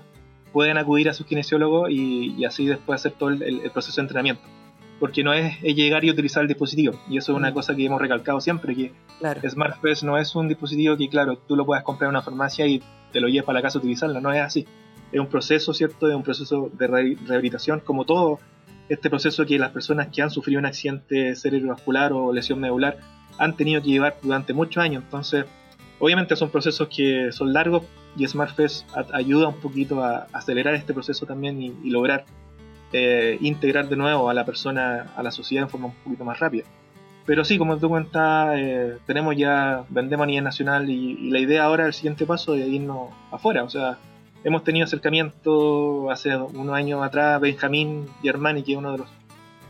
puedan 0.51 0.77
acudir 0.77 1.09
a 1.09 1.13
su 1.13 1.25
kinesiólogo 1.25 1.89
y, 1.89 2.45
así 2.45 2.65
después 2.65 3.01
hacer 3.01 3.13
todo 3.13 3.29
el, 3.29 3.71
proceso 3.71 3.95
de 3.95 4.01
entrenamiento. 4.03 4.43
Porque 4.99 5.23
no 5.23 5.33
es, 5.33 5.59
llegar 5.61 6.05
y 6.05 6.11
utilizar 6.11 6.43
el 6.43 6.47
dispositivo. 6.47 6.99
Y 7.09 7.17
eso 7.17 7.31
es 7.31 7.37
una 7.37 7.49
mm. 7.49 7.53
cosa 7.53 7.75
que 7.75 7.85
hemos 7.85 7.99
recalcado 7.99 8.39
siempre, 8.39 8.75
que 8.75 8.91
claro. 9.19 9.41
SmartFest 9.49 10.03
no 10.03 10.17
es 10.17 10.35
un 10.35 10.47
dispositivo 10.47 10.95
que, 10.95 11.09
claro, 11.09 11.37
tú 11.37 11.55
lo 11.55 11.65
puedas 11.65 11.83
comprar 11.83 12.07
en 12.07 12.11
una 12.11 12.21
farmacia 12.21 12.67
y 12.67 12.83
te 13.13 13.21
lo 13.21 13.27
lleves 13.27 13.45
para 13.45 13.59
la 13.59 13.63
casa 13.63 13.77
a 13.77 13.81
utilizarla, 13.81 14.19
no 14.19 14.33
es 14.33 14.41
así. 14.41 14.67
Es 15.11 15.19
un 15.19 15.27
proceso, 15.27 15.73
¿cierto? 15.73 16.09
Es 16.09 16.15
un 16.15 16.23
proceso 16.23 16.69
de 16.73 16.87
rehabilitación, 16.87 17.79
como 17.79 18.03
todo 18.03 18.39
este 18.89 19.09
proceso 19.09 19.45
que 19.45 19.57
las 19.57 19.71
personas 19.71 20.07
que 20.09 20.21
han 20.21 20.29
sufrido 20.29 20.59
un 20.59 20.65
accidente 20.65 21.35
cerebrovascular 21.35 22.11
o 22.11 22.33
lesión 22.33 22.59
medular 22.59 22.97
han 23.37 23.55
tenido 23.55 23.81
que 23.81 23.89
llevar 23.89 24.17
durante 24.21 24.53
muchos 24.53 24.83
años. 24.83 25.03
Entonces, 25.03 25.45
obviamente 25.99 26.35
son 26.35 26.49
procesos 26.49 26.89
que 26.89 27.31
son 27.31 27.53
largos 27.53 27.83
y 28.17 28.27
SmartFest 28.27 28.85
ayuda 29.13 29.47
un 29.47 29.59
poquito 29.59 30.03
a 30.03 30.27
acelerar 30.33 30.75
este 30.75 30.93
proceso 30.93 31.25
también 31.25 31.61
y, 31.61 31.89
lograr 31.89 32.25
eh, 32.91 33.37
integrar 33.41 33.89
de 33.89 33.95
nuevo 33.95 34.29
a 34.29 34.33
la 34.33 34.45
persona 34.45 35.13
a 35.15 35.23
la 35.23 35.31
sociedad 35.31 35.63
en 35.63 35.69
forma 35.69 35.87
un 35.87 35.95
poquito 35.95 36.25
más 36.25 36.39
rápida. 36.39 36.65
Pero 37.25 37.45
sí, 37.45 37.57
como 37.57 37.77
tú 37.77 37.87
cuentas, 37.87 38.55
eh, 38.57 38.97
tenemos 39.05 39.35
ya, 39.37 39.85
vendemos 39.89 40.25
a 40.25 40.27
nivel 40.27 40.43
nacional 40.43 40.89
y, 40.89 41.29
la 41.29 41.39
idea 41.39 41.63
ahora, 41.63 41.85
el 41.85 41.93
siguiente 41.93 42.25
paso, 42.25 42.55
es 42.55 42.67
irnos 42.67 43.11
afuera. 43.31 43.63
O 43.63 43.69
sea, 43.69 43.97
hemos 44.43 44.63
tenido 44.63 44.83
acercamiento 44.85 46.11
hace 46.11 46.35
unos 46.35 46.75
años 46.75 47.01
atrás, 47.01 47.39
Benjamín 47.39 48.07
Germani, 48.21 48.63
que 48.63 48.73
es 48.73 48.77
uno 48.77 48.91
de 48.91 48.97
los 48.99 49.07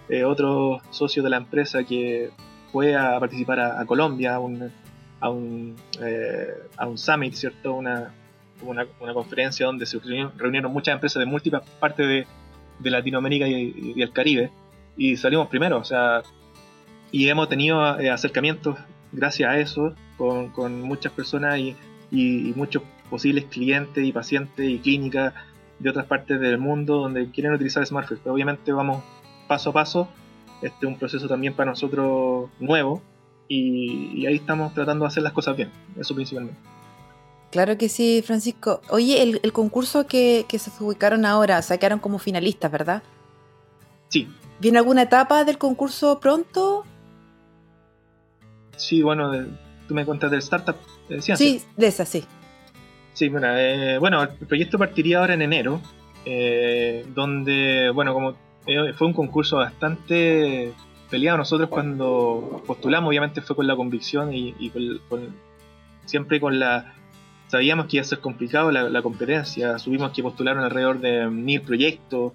eh, 0.10 0.24
otros 0.26 0.82
socios 0.90 1.24
de 1.24 1.30
la 1.30 1.38
empresa 1.38 1.84
que 1.84 2.32
fue 2.72 2.96
a 2.96 3.20
participar 3.20 3.60
a, 3.60 3.86
Colombia, 3.86 4.36
a 4.36 4.40
un, 4.40 4.72
a 5.20 5.30
un, 5.30 5.76
eh, 6.02 6.48
a 6.76 6.88
un 6.88 6.98
summit, 6.98 7.36
¿cierto? 7.36 7.74
Una, 7.74 8.14
una, 8.64 8.88
una, 9.00 9.14
conferencia 9.14 9.68
donde 9.68 9.86
se 9.86 10.00
reunieron 10.38 10.74
muchas 10.74 10.96
empresas 10.96 11.20
de 11.20 11.26
múltiples 11.28 11.62
partes 11.80 12.08
de, 12.08 12.26
Latinoamérica 12.90 13.48
y, 13.48 13.94
y, 13.96 14.02
el 14.02 14.12
Caribe. 14.12 14.52
Y 14.98 15.16
salimos 15.18 15.48
primero, 15.48 15.78
o 15.78 15.84
sea, 15.84 16.24
y 17.14 17.30
hemos 17.30 17.48
tenido 17.48 18.00
eh, 18.00 18.10
acercamientos 18.10 18.76
gracias 19.12 19.48
a 19.48 19.60
eso 19.60 19.94
con, 20.18 20.50
con 20.50 20.82
muchas 20.82 21.12
personas 21.12 21.60
y, 21.60 21.76
y, 22.10 22.54
muchos 22.56 22.82
posibles 23.08 23.46
clientes 23.46 24.04
y 24.04 24.12
pacientes 24.12 24.68
y 24.68 24.80
clínicas 24.80 25.32
de 25.78 25.92
otras 25.92 26.08
partes 26.08 26.40
del 26.40 26.58
mundo 26.58 26.98
donde 26.98 27.30
quieren 27.30 27.54
utilizar 27.54 27.86
smartphones. 27.86 28.22
Pero 28.24 28.34
obviamente 28.34 28.72
vamos 28.72 29.04
paso 29.48 29.70
a 29.70 29.74
paso. 29.74 30.08
Este 30.64 30.88
es 30.88 30.92
un 30.92 30.98
proceso 30.98 31.28
también 31.28 31.54
para 31.54 31.70
nosotros 31.70 32.50
nuevo 32.60 33.04
y, 33.48 34.26
ahí 34.26 34.36
estamos 34.36 34.74
tratando 34.74 35.06
de 35.06 35.10
hacer 35.10 35.22
las 35.22 35.34
cosas 35.34 35.56
bien, 35.56 35.70
eso 35.96 36.16
principalmente. 36.16 36.60
Claro 37.52 37.78
que 37.78 37.90
sí, 37.90 38.24
Francisco. 38.26 38.82
Oye, 38.90 39.22
el, 39.22 39.40
el 39.44 39.54
concurso 39.54 40.08
que, 40.08 40.46
que, 40.48 40.58
se 40.58 40.72
ubicaron 40.84 41.26
ahora, 41.26 41.62
sacaron 41.62 42.00
como 42.00 42.18
finalistas, 42.18 42.72
¿verdad? 42.72 43.04
Sí. 44.08 44.28
¿Viene 44.60 44.80
alguna 44.80 45.04
etapa 45.04 45.44
del 45.44 45.60
concurso 45.60 46.20
pronto? 46.20 46.86
Sí, 48.76 49.02
bueno, 49.02 49.32
tú 49.88 49.94
me 49.94 50.06
contas 50.06 50.32
del 50.32 50.40
startup 50.40 50.76
de 51.10 51.22
Sí, 51.22 51.62
de 51.76 51.88
esa, 51.88 52.06
sí. 52.06 52.24
Sí, 53.14 53.30
bueno, 53.30 53.48
eh, 53.56 53.98
bueno, 54.00 54.24
el 54.24 54.48
proyecto 54.48 54.78
partiría 54.78 55.20
ahora 55.20 55.36
en 55.36 55.44
enero, 55.44 55.82
eh, 56.26 57.06
donde, 57.14 57.92
bueno, 57.92 58.14
como 58.14 58.36
eh, 58.66 58.94
fue 58.94 59.08
un 59.08 59.14
concurso 59.14 59.58
bastante 59.58 60.74
peleado, 61.10 61.38
nosotros 61.38 61.70
cuando 61.70 62.64
postulamos, 62.66 63.10
obviamente 63.10 63.42
fue 63.42 63.56
con 63.56 63.68
la 63.68 63.76
convicción 63.76 64.34
y, 64.34 64.70
con, 65.10 65.36
siempre 66.06 66.40
con 66.40 66.60
la... 66.60 66.96
Sabíamos 67.48 67.86
que 67.86 67.98
iba 67.98 68.02
a 68.02 68.06
ser 68.06 68.20
complicado 68.20 68.72
la, 68.72 69.02
competencia, 69.04 69.78
subimos 69.78 70.12
que 70.12 70.24
postularon 70.24 70.64
alrededor 70.64 71.00
de 71.00 71.28
mil 71.28 71.62
proyectos, 71.62 72.34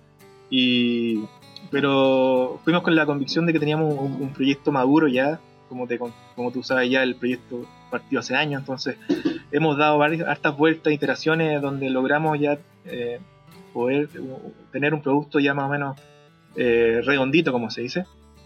y, 0.48 1.24
pero 1.72 2.60
fuimos 2.62 2.82
con 2.82 2.94
la 2.94 3.04
convicción 3.04 3.44
de 3.46 3.52
que 3.52 3.58
teníamos 3.58 3.94
un 3.98 4.32
proyecto 4.32 4.70
maduro 4.70 5.08
ya, 5.08 5.40
como, 5.68 5.86
te, 5.86 5.98
como 5.98 6.52
tú 6.52 6.62
sabes 6.62 6.90
ya 6.90 7.02
el 7.02 7.14
proyecto 7.14 7.66
partió 7.90 8.20
hace 8.20 8.34
años, 8.34 8.60
entonces 8.60 8.96
hemos 9.52 9.76
dado 9.76 9.98
varias, 9.98 10.28
hartas 10.28 10.56
vueltas, 10.56 10.92
iteraciones 10.92 11.60
donde 11.60 11.90
logramos 11.90 12.38
ya 12.38 12.58
eh, 12.84 13.20
poder 13.72 14.08
tener 14.72 14.94
un 14.94 15.02
producto 15.02 15.38
ya 15.38 15.54
más 15.54 15.66
o 15.66 15.68
menos 15.68 16.00
eh, 16.56 17.00
redondito, 17.04 17.52
como 17.52 17.70
se 17.70 17.82
dice, 17.82 18.04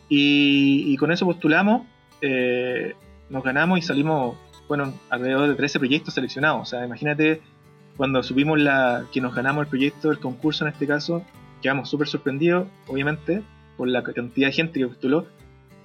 y, 0.08 0.96
con 0.98 1.10
eso 1.10 1.24
postulamos, 1.24 1.86
eh, 2.20 2.94
nos 3.30 3.42
ganamos 3.42 3.78
y 3.78 3.82
salimos, 3.82 4.36
bueno, 4.68 4.92
alrededor 5.08 5.48
de 5.48 5.54
13 5.54 5.78
proyectos 5.78 6.14
seleccionados, 6.14 6.60
o 6.60 6.64
sea, 6.66 6.84
imagínate 6.84 7.40
cuando 7.96 8.22
subimos 8.22 8.58
la 8.58 9.06
que 9.12 9.20
nos 9.20 9.34
ganamos 9.34 9.62
el 9.62 9.68
proyecto, 9.68 10.10
el 10.10 10.18
concurso 10.18 10.66
en 10.66 10.72
este 10.72 10.86
caso, 10.86 11.24
quedamos 11.62 11.88
súper 11.88 12.08
sorprendidos, 12.08 12.68
obviamente, 12.86 13.42
por 13.76 13.88
la 13.88 14.02
cantidad 14.02 14.48
de 14.48 14.52
gente 14.52 14.80
que 14.80 14.86
postuló, 14.86 15.26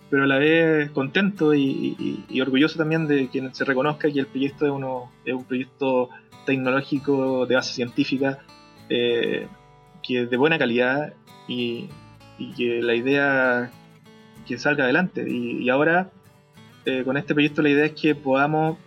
pero 0.10 0.24
a 0.24 0.28
la 0.28 0.38
vez 0.38 0.90
contento 0.92 1.54
y, 1.54 2.26
orgulloso 2.42 2.78
también 2.78 3.08
de 3.08 3.28
que 3.28 3.50
se 3.54 3.66
reconozca 3.66 4.12
que 4.12 4.20
el 4.20 4.28
proyecto 4.28 4.66
es, 4.66 4.72
uno, 4.72 5.12
es 5.26 5.34
un 5.34 5.44
proyecto 5.44 6.10
tecnológico 6.46 7.46
de 7.46 7.56
base 7.56 7.74
científica 7.74 8.40
eh, 8.90 9.48
que 10.02 10.24
es 10.24 10.30
de 10.30 10.38
buena 10.38 10.58
calidad 10.58 11.14
y, 11.48 11.90
que 12.56 12.82
la 12.82 12.96
idea 12.96 13.72
que 14.48 14.58
salga 14.58 14.86
adelante. 14.86 15.30
Y, 15.30 15.70
ahora 15.70 16.12
eh, 16.86 17.04
con 17.04 17.18
este 17.18 17.34
proyecto 17.34 17.62
la 17.62 17.70
idea 17.70 17.86
es 17.86 17.94
que 17.94 18.16
podamos 18.16 18.78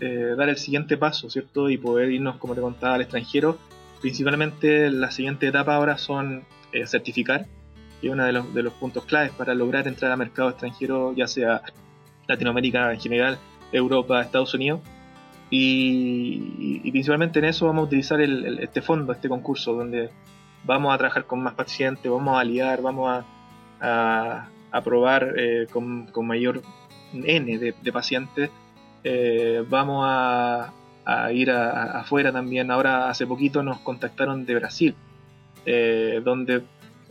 eh, 0.00 0.34
dar 0.36 0.50
el 0.50 0.58
siguiente 0.58 0.98
paso, 0.98 1.30
¿cierto? 1.30 1.70
Y 1.70 1.78
poder 1.78 2.10
irnos, 2.10 2.36
como 2.36 2.54
te 2.54 2.60
contaba, 2.60 2.96
al 2.96 3.00
extranjero. 3.00 3.58
Principalmente 4.02 4.90
la 4.90 5.10
siguiente 5.10 5.46
etapa 5.48 5.74
ahora 5.74 5.96
son 5.96 6.44
certificar 6.84 7.46
y 8.02 8.08
uno 8.08 8.24
de 8.24 8.32
los, 8.32 8.54
de 8.54 8.62
los 8.62 8.72
puntos 8.74 9.04
claves 9.04 9.32
para 9.32 9.54
lograr 9.54 9.88
entrar 9.88 10.12
al 10.12 10.18
mercado 10.18 10.50
extranjero, 10.50 11.14
ya 11.14 11.26
sea 11.26 11.62
Latinoamérica 12.26 12.92
en 12.92 13.00
general, 13.00 13.38
Europa, 13.72 14.20
Estados 14.20 14.54
Unidos. 14.54 14.80
Y, 15.48 16.90
principalmente 16.90 17.38
en 17.38 17.44
eso 17.46 17.66
vamos 17.66 17.82
a 17.82 17.86
utilizar 17.86 18.20
este 18.20 18.82
fondo, 18.82 19.12
este 19.12 19.28
concurso, 19.28 19.74
donde 19.74 20.10
vamos 20.64 20.92
a 20.92 20.98
trabajar 20.98 21.24
con 21.24 21.42
más 21.42 21.54
pacientes, 21.54 22.10
vamos 22.10 22.36
a 22.36 22.40
aliar, 22.40 22.82
vamos 22.82 23.24
a, 23.80 24.48
a, 24.72 24.80
probar 24.82 25.34
eh, 25.36 25.66
con, 25.70 26.06
con, 26.06 26.26
mayor 26.26 26.62
N 27.12 27.58
de, 27.58 27.92
pacientes. 27.92 28.50
Eh, 29.04 29.64
vamos 29.68 30.04
a, 30.04 30.72
a 31.04 31.32
ir 31.32 31.50
afuera 31.50 32.32
también. 32.32 32.70
Ahora, 32.72 33.08
hace 33.08 33.26
poquito 33.26 33.62
nos 33.62 33.78
contactaron 33.80 34.44
de 34.44 34.54
Brasil, 34.56 34.94
eh, 35.64 36.20
donde 36.24 36.62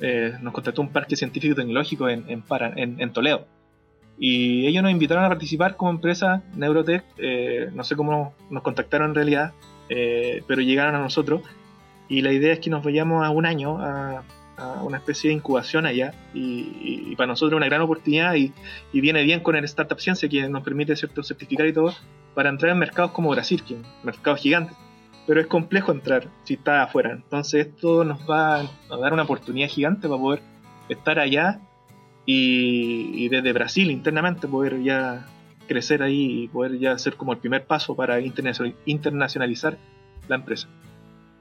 eh, 0.02 0.34
nos 0.42 0.54
contactó 0.54 0.82
un 0.82 0.90
parque 0.90 1.16
científico 1.16 1.56
tecnológico 1.56 2.10
en, 2.10 2.26
en, 2.28 3.14
Toledo. 3.14 3.46
Y 4.18 4.66
ellos 4.68 4.84
nos 4.84 4.92
invitaron 4.92 5.24
a 5.24 5.30
participar 5.30 5.76
como 5.76 5.92
empresa 5.92 6.42
Neurotech. 6.56 7.04
Eh, 7.18 7.70
no 7.74 7.84
sé 7.84 7.96
cómo 7.96 8.34
nos 8.50 8.64
contactaron 8.64 9.10
en 9.10 9.16
realidad, 9.16 9.54
eh, 9.90 10.44
pero 10.48 10.62
llegaron 10.62 10.96
a 10.96 11.00
nosotros. 11.00 11.42
Y 12.08 12.22
la 12.22 12.32
idea 12.32 12.54
es 12.54 12.60
que 12.60 12.70
nos 12.70 12.84
vayamos 12.84 13.26
a 13.26 13.30
un 13.30 13.46
año 13.46 13.78
a, 13.80 14.24
una 14.84 14.98
especie 14.98 15.30
de 15.30 15.36
incubación 15.36 15.86
allá. 15.86 16.14
Y, 16.34 17.14
para 17.18 17.28
nosotros 17.28 17.58
una 17.58 17.66
gran 17.66 17.82
oportunidad 17.82 18.36
y, 18.36 18.54
viene 18.94 19.24
bien 19.24 19.42
con 19.42 19.56
el 19.56 19.66
Startup 19.66 20.00
Ciencia 20.00 20.30
que 20.30 20.48
nos 20.48 20.64
permite 20.64 20.96
cierto 20.96 21.24
certificar 21.24 21.68
y 21.68 21.74
todo 21.74 21.94
para 22.34 22.50
entrar 22.50 22.72
en 22.72 22.80
mercados 22.80 23.12
como 23.12 23.30
Brasil, 23.32 23.64
que 23.64 23.74
es 23.76 23.80
un 23.80 23.86
mercado 24.04 24.36
gigante 24.38 24.74
pero 25.28 25.42
es 25.42 25.48
complejo 25.48 25.92
entrar 25.92 26.28
si 26.44 26.56
está 26.56 26.84
afuera. 26.84 27.12
Entonces 27.12 27.68
esto 27.68 28.04
nos 28.04 28.20
va 28.30 28.60
a 28.62 28.98
dar 29.00 29.14
una 29.14 29.24
oportunidad 29.24 29.68
gigante 29.68 30.08
para 30.08 30.22
poder 30.22 30.42
estar 30.90 31.20
allá 31.20 31.60
y, 32.26 33.30
desde 33.30 33.54
Brasil 33.54 33.92
internamente 33.92 34.48
poder 34.48 34.82
ya 34.82 35.28
crecer 35.68 36.04
ahí 36.04 36.44
y 36.44 36.48
poder 36.48 36.78
ya 36.80 36.92
hacer 36.92 37.16
como 37.16 37.34
el 37.34 37.40
primer 37.40 37.66
paso 37.66 37.96
para 37.96 38.20
internacionalizar 38.20 39.78
la 40.28 40.36
empresa. 40.36 40.68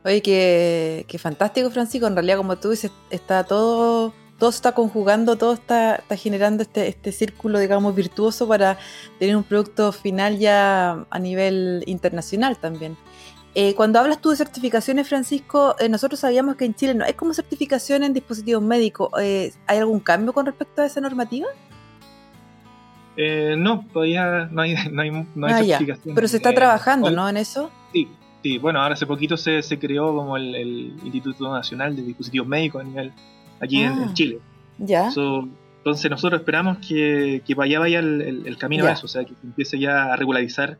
Oye, 0.05 0.21
qué, 0.21 1.19
fantástico 1.19 1.71
Francisco, 1.71 2.07
en 2.07 2.15
realidad 2.15 2.37
como 2.37 2.57
tú 2.57 2.71
dices, 2.71 2.91
está 3.09 3.45
todo, 3.45 4.13
todo 4.39 4.51
está 4.51 4.73
conjugando, 4.73 5.37
todo 5.37 5.55
está, 5.55 5.97
está 5.97 6.17
generando 6.17 6.63
este, 6.63 6.89
este 6.89 7.11
círculo, 7.13 7.59
digamos, 7.59 7.95
virtuoso 7.95 8.47
para 8.47 8.79
tener 9.19 9.37
un 9.37 9.45
producto 9.45 9.93
final 9.93 10.39
ya 10.39 11.07
a 11.09 11.19
nivel 11.19 11.85
internacional 11.87 12.59
también. 12.59 12.99
Eh, 13.57 13.75
cuando 13.77 14.01
hablas 14.01 14.21
tú 14.21 14.31
de 14.31 14.37
certificaciones, 14.37 15.09
Francisco, 15.09 15.77
eh, 15.79 15.89
nosotros 15.89 16.19
sabíamos 16.19 16.57
que 16.57 16.65
en 16.65 16.75
Chile 16.75 16.93
no 16.95 17.05
es 17.05 17.15
como 17.15 17.33
certificación 17.33 18.03
en 18.03 18.13
dispositivos 18.13 18.63
médicos. 18.63 19.11
Eh, 19.21 19.53
¿Hay 19.69 19.79
algún 19.79 20.01
cambio 20.01 20.33
con 20.33 20.47
respecto 20.47 20.83
a 20.83 20.87
esa 20.87 21.01
normativa? 21.01 21.47
no, 23.17 23.87
todavía 23.93 24.49
no 24.51 24.63
hay, 24.63 24.75
no 24.91 25.03
hay, 25.03 25.11
no 25.37 25.47
hay 25.47 25.53
ah, 25.53 25.65
certificación. 25.65 26.17
Pero 26.17 26.27
se 26.27 26.39
está 26.39 26.53
trabajando, 26.53 27.13
¿no? 27.13 27.29
En 27.29 27.37
eso. 27.37 27.71
Sí, 27.93 28.09
sí. 28.43 28.59
Bueno, 28.59 28.81
ahora 28.83 28.95
hace 28.95 29.07
poquito 29.07 29.37
se, 29.37 29.63
se 29.63 29.79
creó 29.79 30.13
como 30.17 30.37
el, 30.37 30.97
Instituto 31.05 31.53
Nacional 31.53 31.95
de 31.95 32.03
Dispositivos 32.03 32.49
Médicos 32.49 32.81
a 32.81 32.85
nivel 32.85 33.13
aquí 33.61 33.83
en, 33.83 33.93
ah, 33.93 34.11
Chile. 34.15 34.41
Ya. 34.79 35.07
entonces 35.07 36.11
nosotros 36.11 36.41
esperamos 36.41 36.79
que, 36.79 37.43
que 37.47 37.55
vaya, 37.55 37.79
vaya 37.79 38.01
el, 38.01 38.57
camino 38.59 38.85
a 38.87 38.91
eso, 38.91 39.07
o 39.07 39.09
sea, 39.09 39.25
que 39.25 39.35
se 39.35 39.47
empiece 39.47 39.79
ya 39.79 40.13
a 40.13 40.17
regularizar 40.17 40.79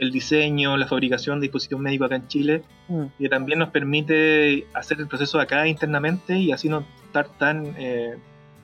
el 0.00 0.10
diseño, 0.10 0.78
la 0.78 0.86
fabricación 0.86 1.40
de 1.40 1.44
dispositivos 1.44 1.82
médicos 1.82 2.06
acá 2.06 2.16
en 2.16 2.26
Chile, 2.26 2.62
mm. 2.88 3.04
y 3.18 3.28
también 3.28 3.58
nos 3.58 3.68
permite 3.68 4.66
hacer 4.72 4.98
el 4.98 5.06
proceso 5.06 5.38
acá 5.38 5.68
internamente 5.68 6.38
y 6.38 6.52
así 6.52 6.70
no 6.70 6.84
estar 7.04 7.28
tan, 7.36 7.74
eh, 7.78 8.16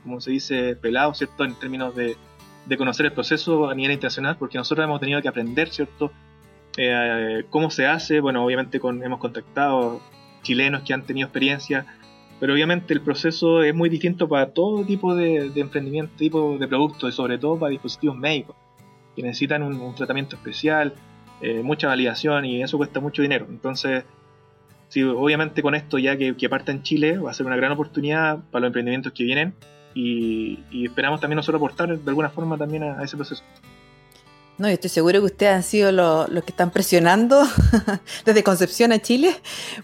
como 0.03 0.23
se 0.23 0.31
dice, 0.31 0.77
pelado, 0.77 1.13
¿cierto?, 1.13 1.45
en 1.45 1.55
términos 1.55 1.95
de, 1.95 2.17
conocer 2.79 3.07
el 3.07 3.13
proceso 3.13 3.69
a 3.69 3.75
nivel 3.75 3.93
internacional, 3.93 4.37
porque 4.39 4.57
nosotros 4.57 4.85
hemos 4.85 4.99
tenido 4.99 5.21
que 5.21 5.29
aprender, 5.29 5.69
¿cierto?, 5.69 6.11
eh, 6.79 7.45
cómo 7.51 7.71
se 7.71 7.87
hace, 7.87 8.21
bueno, 8.21 8.43
obviamente 8.43 8.81
con, 8.81 9.03
hemos 9.05 9.19
contactado 9.19 10.01
chilenos 10.43 10.83
que 10.83 10.95
han 10.95 11.03
tenido 11.03 11.27
experiencia, 11.27 11.85
pero 12.41 12.55
obviamente 12.55 12.95
el 12.95 13.03
proceso 13.03 13.63
es 13.63 13.75
muy 13.75 13.91
distinto 13.91 14.27
para 14.27 14.53
todo 14.53 14.85
tipo 14.85 15.15
de, 15.15 15.53
emprendimiento, 15.55 16.15
tipo 16.17 16.57
de 16.57 16.67
productos, 16.67 17.13
y 17.13 17.13
sobre 17.15 17.37
todo 17.37 17.59
para 17.59 17.71
dispositivos 17.71 18.17
médicos, 18.17 18.57
que 19.15 19.23
necesitan 19.23 19.63
un 19.63 19.95
tratamiento 19.95 20.37
especial, 20.37 20.95
eh, 21.41 21.63
mucha 21.63 21.89
validación 21.89 22.45
y 22.45 22.63
eso 22.63 22.77
cuesta 22.77 23.01
mucho 23.01 23.23
dinero. 23.23 23.47
Entonces, 23.49 24.05
sí, 24.89 25.03
obviamente 25.03 25.63
con 25.63 25.75
esto 25.75 25.99
ya 25.99 26.17
que, 26.17 26.37
que 26.37 26.49
parte 26.49 26.73
en 26.73 26.83
Chile 26.83 27.19
va 27.19 27.31
a 27.31 27.35
ser 27.35 27.47
una 27.47 27.57
gran 27.57 27.73
oportunidad 27.73 28.39
para 28.51 28.61
los 28.63 28.69
emprendimientos 28.69 29.13
que 29.13 29.25
vienen 29.25 29.55
y, 29.97 30.85
esperamos 30.85 31.21
también 31.21 31.37
nosotros 31.37 31.59
aportar 31.59 31.99
de 31.99 32.11
alguna 32.11 32.29
forma 32.29 32.59
también 32.59 32.83
a, 32.83 33.03
ese 33.03 33.17
proceso. 33.17 33.43
No, 34.59 34.69
yo 34.69 34.75
estoy 34.75 34.89
seguro 34.89 35.21
que 35.21 35.27
ustedes 35.27 35.53
han 35.53 35.63
sido 35.63 35.93
los, 35.93 36.29
que 36.45 36.51
están 36.51 36.71
presionando 36.71 37.43
desde 38.25 38.43
Concepción 38.43 38.91
a 38.93 38.99
Chile 38.99 39.37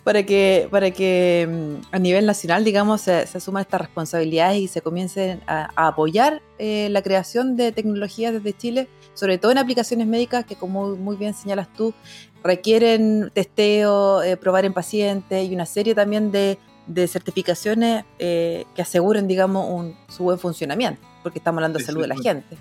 para 0.02 0.24
que, 0.24 0.66
para 0.70 0.90
que 0.90 1.46
mm, 1.48 1.94
a 1.94 1.98
nivel 1.98 2.24
nacional, 2.24 2.64
digamos, 2.64 3.02
se, 3.02 3.26
se 3.26 3.38
asuman 3.38 3.62
estas 3.62 3.82
responsabilidades 3.82 4.58
y 4.58 4.68
se 4.68 4.80
comiencen 4.80 5.42
a, 5.46 5.68
apoyar 5.76 6.40
eh, 6.58 6.88
la 6.90 7.02
creación 7.02 7.56
de 7.56 7.72
tecnologías 7.72 8.32
desde 8.32 8.56
Chile 8.56 8.88
sobre 9.14 9.38
todo 9.38 9.52
en 9.52 9.58
aplicaciones 9.58 10.06
médicas 10.06 10.44
que 10.44 10.56
como 10.56 10.96
muy 10.96 11.16
bien 11.16 11.34
señalas 11.34 11.72
tú, 11.72 11.94
requieren 12.42 13.30
testeo, 13.32 14.22
eh, 14.22 14.36
probar 14.36 14.64
en 14.64 14.72
pacientes 14.72 15.48
y 15.48 15.54
una 15.54 15.66
serie 15.66 15.94
también 15.94 16.32
de, 16.32 16.58
certificaciones 17.06 18.04
eh, 18.18 18.64
que 18.74 18.82
aseguren, 18.82 19.28
digamos, 19.28 19.94
su 20.08 20.24
buen 20.24 20.38
funcionamiento, 20.38 21.00
porque 21.22 21.38
estamos 21.38 21.58
hablando 21.58 21.78
de 21.78 21.84
salud 21.84 22.02
de 22.02 22.08
la 22.08 22.16
gente. 22.16 22.56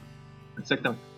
Exactamente. 0.58 1.11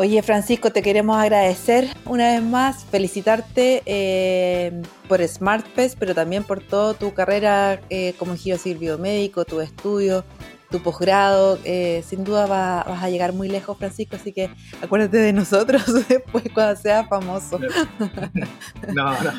Oye, 0.00 0.22
Francisco, 0.22 0.70
te 0.70 0.80
queremos 0.80 1.16
agradecer 1.18 1.88
una 2.04 2.28
vez 2.28 2.40
más, 2.40 2.84
felicitarte 2.84 3.82
eh, 3.84 4.80
por 5.08 5.20
SmartFest, 5.26 5.98
pero 5.98 6.14
también 6.14 6.44
por 6.44 6.60
toda 6.60 6.94
tu 6.94 7.12
carrera 7.14 7.80
eh, 7.90 8.14
como 8.16 8.36
civil 8.36 8.78
biomédico, 8.78 9.44
tu 9.44 9.60
estudio, 9.60 10.24
tu 10.70 10.80
posgrado. 10.84 11.58
Eh, 11.64 12.04
sin 12.06 12.22
duda 12.22 12.46
vas 12.46 13.02
a 13.02 13.10
llegar 13.10 13.32
muy 13.32 13.48
lejos, 13.48 13.76
Francisco, 13.76 14.14
así 14.14 14.32
que 14.32 14.50
acuérdate 14.80 15.16
de 15.16 15.32
nosotros 15.32 15.82
después 16.08 16.44
cuando 16.54 16.80
seas 16.80 17.08
famoso. 17.08 17.58
No, 18.94 19.20
no. 19.20 19.32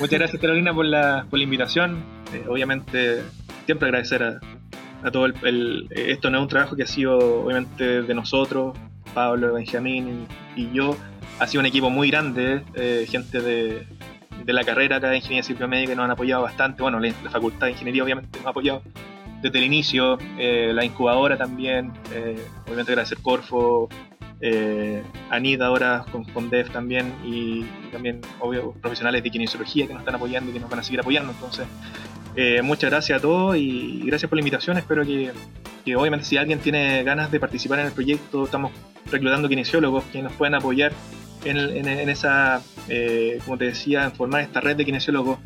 Muchas 0.00 0.18
gracias, 0.18 0.40
Carolina, 0.40 0.72
por 0.72 0.86
la, 0.86 1.26
por 1.28 1.38
la 1.38 1.42
invitación. 1.42 2.02
obviamente, 2.48 3.22
siempre 3.66 3.88
agradecer 3.88 4.22
a 4.22 5.10
todo 5.10 5.26
el, 5.26 5.86
Esto 5.90 6.30
no 6.30 6.38
es 6.38 6.42
un 6.44 6.48
trabajo 6.48 6.76
que 6.76 6.84
ha 6.84 6.86
sido, 6.86 7.18
obviamente, 7.44 8.00
de 8.00 8.14
nosotros 8.14 8.74
Pablo, 9.14 9.54
Benjamín 9.54 10.26
y 10.56 10.70
yo, 10.72 10.96
ha 11.38 11.46
sido 11.46 11.60
un 11.60 11.66
equipo 11.66 11.90
muy 11.90 12.10
grande, 12.10 12.62
eh, 12.74 13.06
gente 13.08 13.40
de, 13.40 13.86
la 14.46 14.64
carrera 14.64 14.96
acá 14.96 15.10
de 15.10 15.16
Ingeniería 15.16 15.42
Civil 15.42 15.68
Médica 15.68 15.94
nos 15.94 16.04
han 16.06 16.10
apoyado 16.10 16.42
bastante, 16.42 16.82
bueno, 16.82 16.98
la, 16.98 17.12
Facultad 17.30 17.66
de 17.66 17.72
Ingeniería 17.72 18.02
obviamente 18.02 18.38
nos 18.38 18.46
ha 18.46 18.50
apoyado 18.50 18.82
desde 19.42 19.58
el 19.58 19.64
inicio, 19.64 20.18
eh, 20.38 20.72
la 20.74 20.84
incubadora 20.84 21.36
también, 21.36 21.92
eh, 22.12 22.42
obviamente 22.64 22.92
agradecer 22.92 23.18
Corfo, 23.18 23.88
Anita 25.30 25.66
ahora 25.66 26.04
con, 26.12 26.24
con 26.24 26.48
Dev 26.48 26.70
también 26.70 27.12
y, 27.24 27.64
también, 27.90 28.20
obvio, 28.38 28.72
profesionales 28.80 29.22
de 29.22 29.30
kinesiología 29.30 29.86
que 29.86 29.92
nos 29.92 30.02
están 30.02 30.14
apoyando 30.14 30.50
y 30.50 30.54
que 30.54 30.60
nos 30.60 30.70
van 30.70 30.78
a 30.78 30.82
seguir 30.82 31.00
apoyando, 31.00 31.32
entonces 31.32 31.66
muchas 32.62 32.88
gracias 32.90 33.18
a 33.18 33.20
todos 33.22 33.56
y 33.56 34.02
gracias 34.04 34.28
por 34.28 34.36
la 34.36 34.42
invitación, 34.42 34.78
espero 34.78 35.04
que, 35.04 35.32
que 35.84 35.96
obviamente 35.96 36.24
si 36.24 36.36
alguien 36.36 36.60
tiene 36.60 37.02
ganas 37.02 37.30
de 37.32 37.40
participar 37.40 37.80
en 37.80 37.86
el 37.86 37.92
proyecto, 37.92 38.44
estamos 38.44 38.70
reclutando 39.10 39.48
kinesiólogos 39.48 40.04
que 40.04 40.22
nos 40.22 40.32
puedan 40.32 40.54
apoyar 40.54 40.92
en, 41.44 42.08
esa, 42.08 42.60
eh, 42.88 43.40
como 43.44 43.56
te 43.56 43.66
decía, 43.66 44.04
en 44.04 44.12
formar 44.12 44.42
esta 44.42 44.60
red 44.60 44.76
de 44.76 44.84
kinesiólogos 44.84 45.38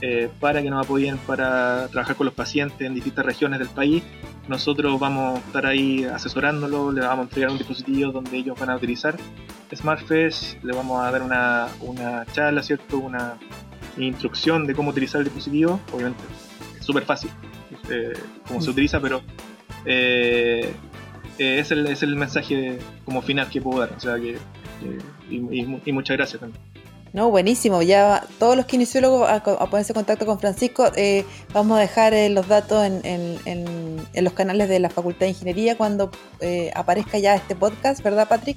eh, 0.00 0.28
para 0.40 0.62
que 0.62 0.70
nos 0.70 0.84
apoyen 0.84 1.18
para 1.18 1.88
trabajar 1.88 2.16
con 2.16 2.26
los 2.26 2.34
pacientes 2.34 2.80
en 2.80 2.94
distintas 2.94 3.24
regiones 3.24 3.58
del 3.58 3.68
país. 3.68 4.02
Nosotros 4.48 4.98
vamos 4.98 5.38
a 5.38 5.46
estar 5.46 5.66
ahí 5.66 6.04
asesorándolo, 6.04 6.90
le 6.90 7.00
vamos 7.00 7.18
a 7.18 7.22
entregar 7.22 7.50
un 7.50 7.58
dispositivo 7.58 8.10
donde 8.10 8.36
ellos 8.36 8.58
van 8.58 8.70
a 8.70 8.76
utilizar 8.76 9.16
SmartFest, 9.74 10.62
le 10.64 10.74
vamos 10.74 11.00
a 11.00 11.10
dar 11.10 11.22
una, 11.22 11.68
una 11.80 12.26
charla, 12.26 12.62
¿cierto? 12.62 12.98
Una 12.98 13.38
instrucción 13.96 14.66
de 14.66 14.74
cómo 14.74 14.90
utilizar 14.90 15.20
el 15.20 15.24
dispositivo, 15.24 15.80
obviamente 15.92 16.22
es 16.78 16.84
súper 16.84 17.04
fácil 17.04 17.30
eh, 17.90 18.12
cómo 18.46 18.60
se 18.60 18.68
mm. 18.68 18.72
utiliza, 18.72 19.00
pero 19.00 19.22
eh, 19.84 20.74
eh, 21.42 21.58
es, 21.58 21.70
el, 21.70 21.86
es 21.86 22.02
el 22.02 22.16
mensaje 22.16 22.78
como 23.04 23.22
final 23.22 23.48
que 23.48 23.60
puedo 23.60 23.80
dar. 23.80 23.92
O 23.96 24.00
sea 24.00 24.16
que, 24.16 24.38
y, 25.28 25.92
muchas 25.92 26.16
gracias 26.16 26.40
también. 26.40 26.62
No, 27.12 27.30
buenísimo. 27.30 27.82
Ya 27.82 28.24
todos 28.38 28.56
los 28.56 28.64
kinesiólogos 28.66 29.28
a, 29.28 29.42
ponerse 29.42 29.92
en 29.92 29.94
contacto 29.94 30.24
con 30.24 30.40
Francisco. 30.40 30.90
Eh, 30.96 31.24
vamos 31.52 31.76
a 31.76 31.80
dejar 31.80 32.14
eh, 32.14 32.30
los 32.30 32.48
datos 32.48 32.84
en, 32.84 33.02
en, 33.04 34.24
los 34.24 34.32
canales 34.32 34.68
de 34.68 34.78
la 34.78 34.88
Facultad 34.88 35.26
de 35.26 35.30
Ingeniería 35.30 35.76
cuando 35.76 36.10
aparezca 36.74 37.18
ya 37.18 37.34
este 37.34 37.54
podcast, 37.56 38.02
¿verdad, 38.02 38.28
Patrick? 38.28 38.56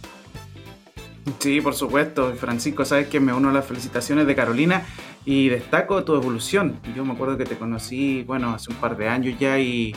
Sí, 1.40 1.60
por 1.60 1.74
supuesto. 1.74 2.34
Francisco, 2.36 2.86
sabes 2.86 3.08
que 3.08 3.20
me 3.20 3.34
uno 3.34 3.50
a 3.50 3.54
las 3.54 3.66
felicitaciones 3.66 4.28
de 4.28 4.36
Carolina 4.36 4.86
y 5.26 5.50
destaco 5.50 6.04
tu 6.04 6.16
evolución. 6.16 6.80
Yo 6.96 7.04
me 7.04 7.14
acuerdo 7.14 7.38
que 7.38 7.46
te 7.46 7.58
conocí, 7.58 8.24
bueno, 8.24 8.54
hace 8.54 8.72
un 8.72 8.78
par 8.78 8.96
de 8.96 9.10
años 9.10 9.38
ya 9.40 9.60
y 9.60 9.96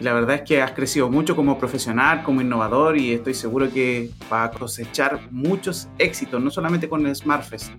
la 0.00 0.12
verdad 0.12 0.36
es 0.36 0.42
que 0.42 0.62
has 0.62 0.72
crecido 0.72 1.10
mucho 1.10 1.34
como 1.34 1.58
profesional, 1.58 2.22
como 2.22 2.40
innovador 2.40 2.96
y 2.96 3.12
estoy 3.12 3.34
seguro 3.34 3.70
que 3.70 4.10
va 4.32 4.44
a 4.44 4.50
cosechar 4.50 5.20
muchos 5.30 5.88
éxitos, 5.98 6.42
no 6.42 6.50
solamente 6.50 6.88
con 6.88 7.06
el 7.06 7.14
SmartFest. 7.14 7.72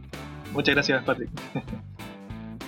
Muchas 0.53 0.75
gracias, 0.75 1.03
Patrick. 1.03 1.29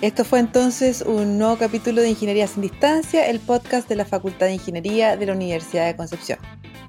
Esto 0.00 0.24
fue 0.24 0.40
entonces 0.40 1.02
un 1.02 1.38
nuevo 1.38 1.56
capítulo 1.56 2.02
de 2.02 2.10
Ingeniería 2.10 2.46
sin 2.48 2.62
Distancia, 2.62 3.28
el 3.28 3.38
podcast 3.38 3.88
de 3.88 3.94
la 3.94 4.04
Facultad 4.04 4.46
de 4.46 4.54
Ingeniería 4.54 5.16
de 5.16 5.26
la 5.26 5.32
Universidad 5.32 5.86
de 5.86 5.94
Concepción. 5.94 6.38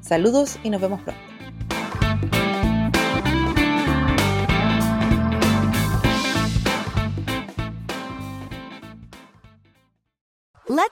Saludos 0.01 0.57
y 0.63 0.71
nos 0.71 0.81
vemos 0.81 1.01
pronto. 1.01 1.21